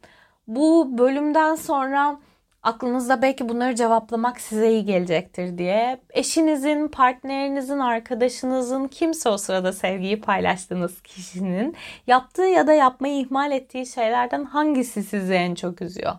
Bu 0.47 0.97
bölümden 0.97 1.55
sonra 1.55 2.19
aklınızda 2.63 3.21
belki 3.21 3.49
bunları 3.49 3.75
cevaplamak 3.75 4.41
size 4.41 4.71
iyi 4.71 4.85
gelecektir 4.85 5.57
diye. 5.57 6.01
Eşinizin, 6.09 6.87
partnerinizin, 6.87 7.79
arkadaşınızın 7.79 8.87
kimse 8.87 9.29
o 9.29 9.37
sırada 9.37 9.73
sevgiyi 9.73 10.21
paylaştığınız 10.21 11.01
kişinin 11.01 11.75
yaptığı 12.07 12.41
ya 12.41 12.67
da 12.67 12.73
yapmayı 12.73 13.21
ihmal 13.21 13.51
ettiği 13.51 13.85
şeylerden 13.85 14.45
hangisi 14.45 15.03
sizi 15.03 15.33
en 15.33 15.55
çok 15.55 15.81
üzüyor? 15.81 16.13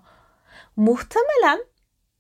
Muhtemelen 0.76 1.64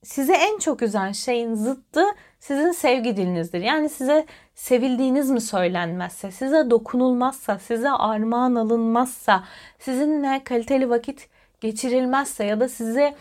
size 0.02 0.32
en 0.32 0.58
çok 0.58 0.82
üzen 0.82 1.12
şeyin 1.12 1.54
zıttı 1.54 2.04
sizin 2.40 2.72
sevgi 2.72 3.16
dilinizdir. 3.16 3.60
Yani 3.60 3.88
size 3.88 4.26
sevildiğiniz 4.54 5.30
mi 5.30 5.40
söylenmezse, 5.40 6.30
size 6.30 6.70
dokunulmazsa, 6.70 7.58
size 7.58 7.90
armağan 7.90 8.54
alınmazsa, 8.54 9.44
sizinle 9.78 10.44
kaliteli 10.44 10.90
vakit 10.90 11.28
geçirilmezse 11.60 12.44
ya 12.44 12.60
da 12.60 12.68
size 12.68 13.14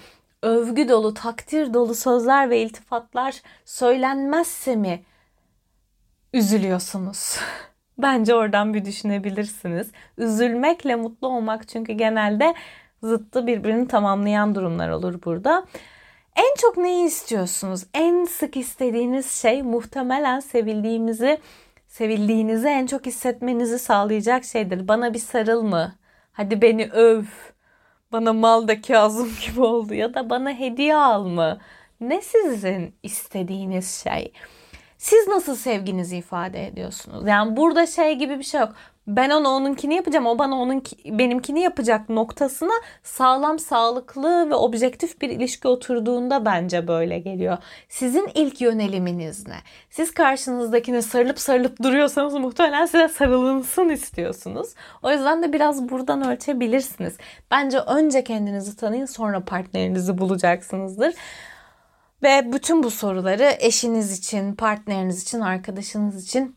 övgü 0.43 0.89
dolu, 0.89 1.13
takdir 1.13 1.73
dolu 1.73 1.95
sözler 1.95 2.49
ve 2.49 2.61
iltifatlar 2.61 3.41
söylenmezse 3.65 4.75
mi 4.75 5.03
üzülüyorsunuz? 6.33 7.37
Bence 7.97 8.35
oradan 8.35 8.73
bir 8.73 8.85
düşünebilirsiniz. 8.85 9.91
Üzülmekle 10.17 10.95
mutlu 10.95 11.27
olmak 11.27 11.67
çünkü 11.67 11.93
genelde 11.93 12.55
zıttı 13.03 13.47
birbirini 13.47 13.87
tamamlayan 13.87 14.55
durumlar 14.55 14.89
olur 14.89 15.23
burada. 15.25 15.65
En 16.35 16.55
çok 16.57 16.77
neyi 16.77 17.07
istiyorsunuz? 17.07 17.85
En 17.93 18.25
sık 18.25 18.57
istediğiniz 18.57 19.31
şey 19.31 19.63
muhtemelen 19.63 20.39
sevildiğimizi, 20.39 21.37
sevildiğinizi 21.87 22.67
en 22.67 22.85
çok 22.85 23.05
hissetmenizi 23.05 23.79
sağlayacak 23.79 24.45
şeydir. 24.45 24.87
Bana 24.87 25.13
bir 25.13 25.19
sarıl 25.19 25.63
mı? 25.63 25.95
Hadi 26.31 26.61
beni 26.61 26.85
öv. 26.85 27.23
Bana 28.11 28.33
mal 28.33 28.67
da 28.67 28.81
Kazım 28.81 29.29
gibi 29.47 29.61
oldu 29.61 29.93
ya 29.93 30.13
da 30.13 30.29
bana 30.29 30.51
hediye 30.53 30.95
al 30.95 31.25
mı? 31.25 31.59
Ne 32.01 32.21
sizin 32.21 32.95
istediğiniz 33.03 34.03
şey? 34.03 34.33
Siz 34.97 35.27
nasıl 35.27 35.55
sevginizi 35.55 36.17
ifade 36.17 36.67
ediyorsunuz? 36.67 37.27
Yani 37.27 37.55
burada 37.57 37.87
şey 37.87 38.15
gibi 38.15 38.39
bir 38.39 38.43
şey 38.43 38.61
yok 38.61 38.75
ben 39.15 39.29
ona 39.29 39.49
onunkini 39.49 39.95
yapacağım, 39.95 40.25
o 40.25 40.39
bana 40.39 40.55
onun 40.55 40.83
benimkini 41.05 41.59
yapacak 41.59 42.09
noktasına 42.09 42.73
sağlam, 43.03 43.59
sağlıklı 43.59 44.49
ve 44.49 44.55
objektif 44.55 45.21
bir 45.21 45.29
ilişki 45.29 45.67
oturduğunda 45.67 46.45
bence 46.45 46.87
böyle 46.87 47.19
geliyor. 47.19 47.57
Sizin 47.89 48.29
ilk 48.33 48.61
yöneliminiz 48.61 49.47
ne? 49.47 49.55
Siz 49.89 50.13
karşınızdakine 50.13 51.01
sarılıp 51.01 51.39
sarılıp 51.39 51.83
duruyorsanız 51.83 52.33
muhtemelen 52.33 52.85
size 52.85 53.07
sarılınsın 53.07 53.89
istiyorsunuz. 53.89 54.69
O 55.03 55.11
yüzden 55.11 55.43
de 55.43 55.53
biraz 55.53 55.89
buradan 55.89 56.27
ölçebilirsiniz. 56.27 57.17
Bence 57.51 57.79
önce 57.79 58.23
kendinizi 58.23 58.75
tanıyın, 58.75 59.05
sonra 59.05 59.39
partnerinizi 59.45 60.17
bulacaksınızdır. 60.17 61.13
Ve 62.23 62.53
bütün 62.53 62.83
bu 62.83 62.91
soruları 62.91 63.55
eşiniz 63.59 64.19
için, 64.19 64.55
partneriniz 64.55 65.23
için, 65.23 65.39
arkadaşınız 65.39 66.23
için 66.23 66.55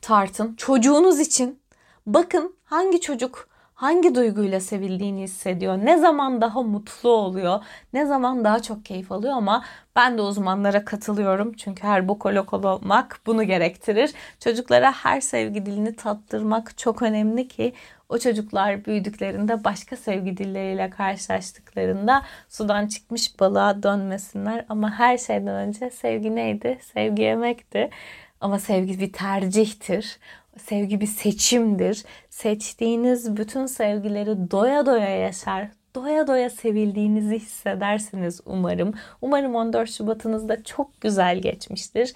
tartın. 0.00 0.54
Çocuğunuz 0.54 1.20
için 1.20 1.61
Bakın 2.06 2.56
hangi 2.64 3.00
çocuk 3.00 3.48
hangi 3.74 4.14
duyguyla 4.14 4.60
sevildiğini 4.60 5.22
hissediyor, 5.22 5.78
ne 5.78 5.98
zaman 5.98 6.40
daha 6.40 6.62
mutlu 6.62 7.10
oluyor, 7.10 7.64
ne 7.92 8.06
zaman 8.06 8.44
daha 8.44 8.62
çok 8.62 8.84
keyif 8.84 9.12
alıyor 9.12 9.34
ama 9.34 9.64
ben 9.96 10.18
de 10.18 10.22
uzmanlara 10.22 10.84
katılıyorum. 10.84 11.52
Çünkü 11.52 11.82
her 11.82 12.08
bokolog 12.08 12.54
olmak 12.54 13.20
bunu 13.26 13.44
gerektirir. 13.44 14.12
Çocuklara 14.40 14.92
her 14.92 15.20
sevgi 15.20 15.66
dilini 15.66 15.96
tattırmak 15.96 16.78
çok 16.78 17.02
önemli 17.02 17.48
ki 17.48 17.72
o 18.08 18.18
çocuklar 18.18 18.84
büyüdüklerinde 18.84 19.64
başka 19.64 19.96
sevgi 19.96 20.36
dilleriyle 20.36 20.90
karşılaştıklarında 20.90 22.22
sudan 22.48 22.86
çıkmış 22.86 23.40
balığa 23.40 23.82
dönmesinler. 23.82 24.64
Ama 24.68 24.90
her 24.90 25.18
şeyden 25.18 25.54
önce 25.54 25.90
sevgi 25.90 26.34
neydi? 26.34 26.78
Sevgi 26.94 27.22
yemekti. 27.22 27.90
Ama 28.40 28.58
sevgi 28.58 29.00
bir 29.00 29.12
tercihtir. 29.12 30.18
Sevgi 30.58 31.00
bir 31.00 31.06
seçimdir. 31.06 32.04
Seçtiğiniz 32.30 33.36
bütün 33.36 33.66
sevgileri 33.66 34.50
doya 34.50 34.86
doya 34.86 35.16
yaşar, 35.16 35.68
doya 35.94 36.26
doya 36.26 36.50
sevildiğinizi 36.50 37.38
hissedersiniz 37.38 38.40
umarım. 38.46 38.94
Umarım 39.20 39.54
14 39.54 39.90
Şubat'ınız 39.90 40.48
da 40.48 40.64
çok 40.64 41.00
güzel 41.00 41.38
geçmiştir. 41.38 42.12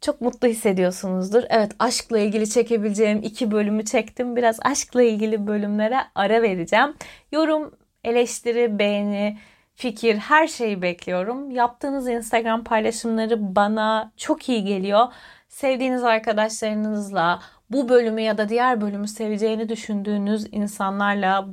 Çok 0.00 0.20
mutlu 0.20 0.48
hissediyorsunuzdur. 0.48 1.42
Evet 1.48 1.72
aşkla 1.78 2.18
ilgili 2.18 2.50
çekebileceğim 2.50 3.20
iki 3.22 3.50
bölümü 3.50 3.84
çektim. 3.84 4.36
Biraz 4.36 4.58
aşkla 4.62 5.02
ilgili 5.02 5.46
bölümlere 5.46 5.98
ara 6.14 6.42
vereceğim. 6.42 6.94
Yorum, 7.32 7.74
eleştiri, 8.04 8.78
beğeni, 8.78 9.38
fikir 9.74 10.16
her 10.16 10.46
şeyi 10.46 10.82
bekliyorum. 10.82 11.50
Yaptığınız 11.50 12.08
Instagram 12.08 12.64
paylaşımları 12.64 13.56
bana 13.56 14.12
çok 14.16 14.48
iyi 14.48 14.64
geliyor 14.64 15.06
sevdiğiniz 15.58 16.04
arkadaşlarınızla 16.04 17.42
bu 17.70 17.88
bölümü 17.88 18.20
ya 18.20 18.38
da 18.38 18.48
diğer 18.48 18.80
bölümü 18.80 19.08
seveceğini 19.08 19.68
düşündüğünüz 19.68 20.46
insanlarla 20.52 21.48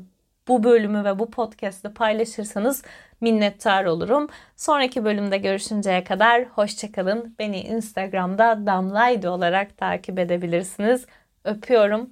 bu 0.47 0.63
bölümü 0.63 1.03
ve 1.03 1.19
bu 1.19 1.31
podcast'ı 1.31 1.93
paylaşırsanız 1.93 2.83
minnettar 3.21 3.85
olurum. 3.85 4.27
Sonraki 4.55 5.05
bölümde 5.05 5.37
görüşünceye 5.37 6.03
kadar 6.03 6.45
hoşçakalın. 6.45 7.35
Beni 7.39 7.61
Instagram'da 7.61 8.65
Damlaydı 8.65 9.29
olarak 9.29 9.77
takip 9.77 10.19
edebilirsiniz. 10.19 11.05
Öpüyorum. 11.43 12.09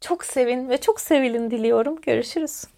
Çok 0.00 0.24
sevin 0.24 0.68
ve 0.68 0.80
çok 0.80 1.00
sevilin 1.00 1.50
diliyorum. 1.50 2.00
Görüşürüz. 2.00 2.64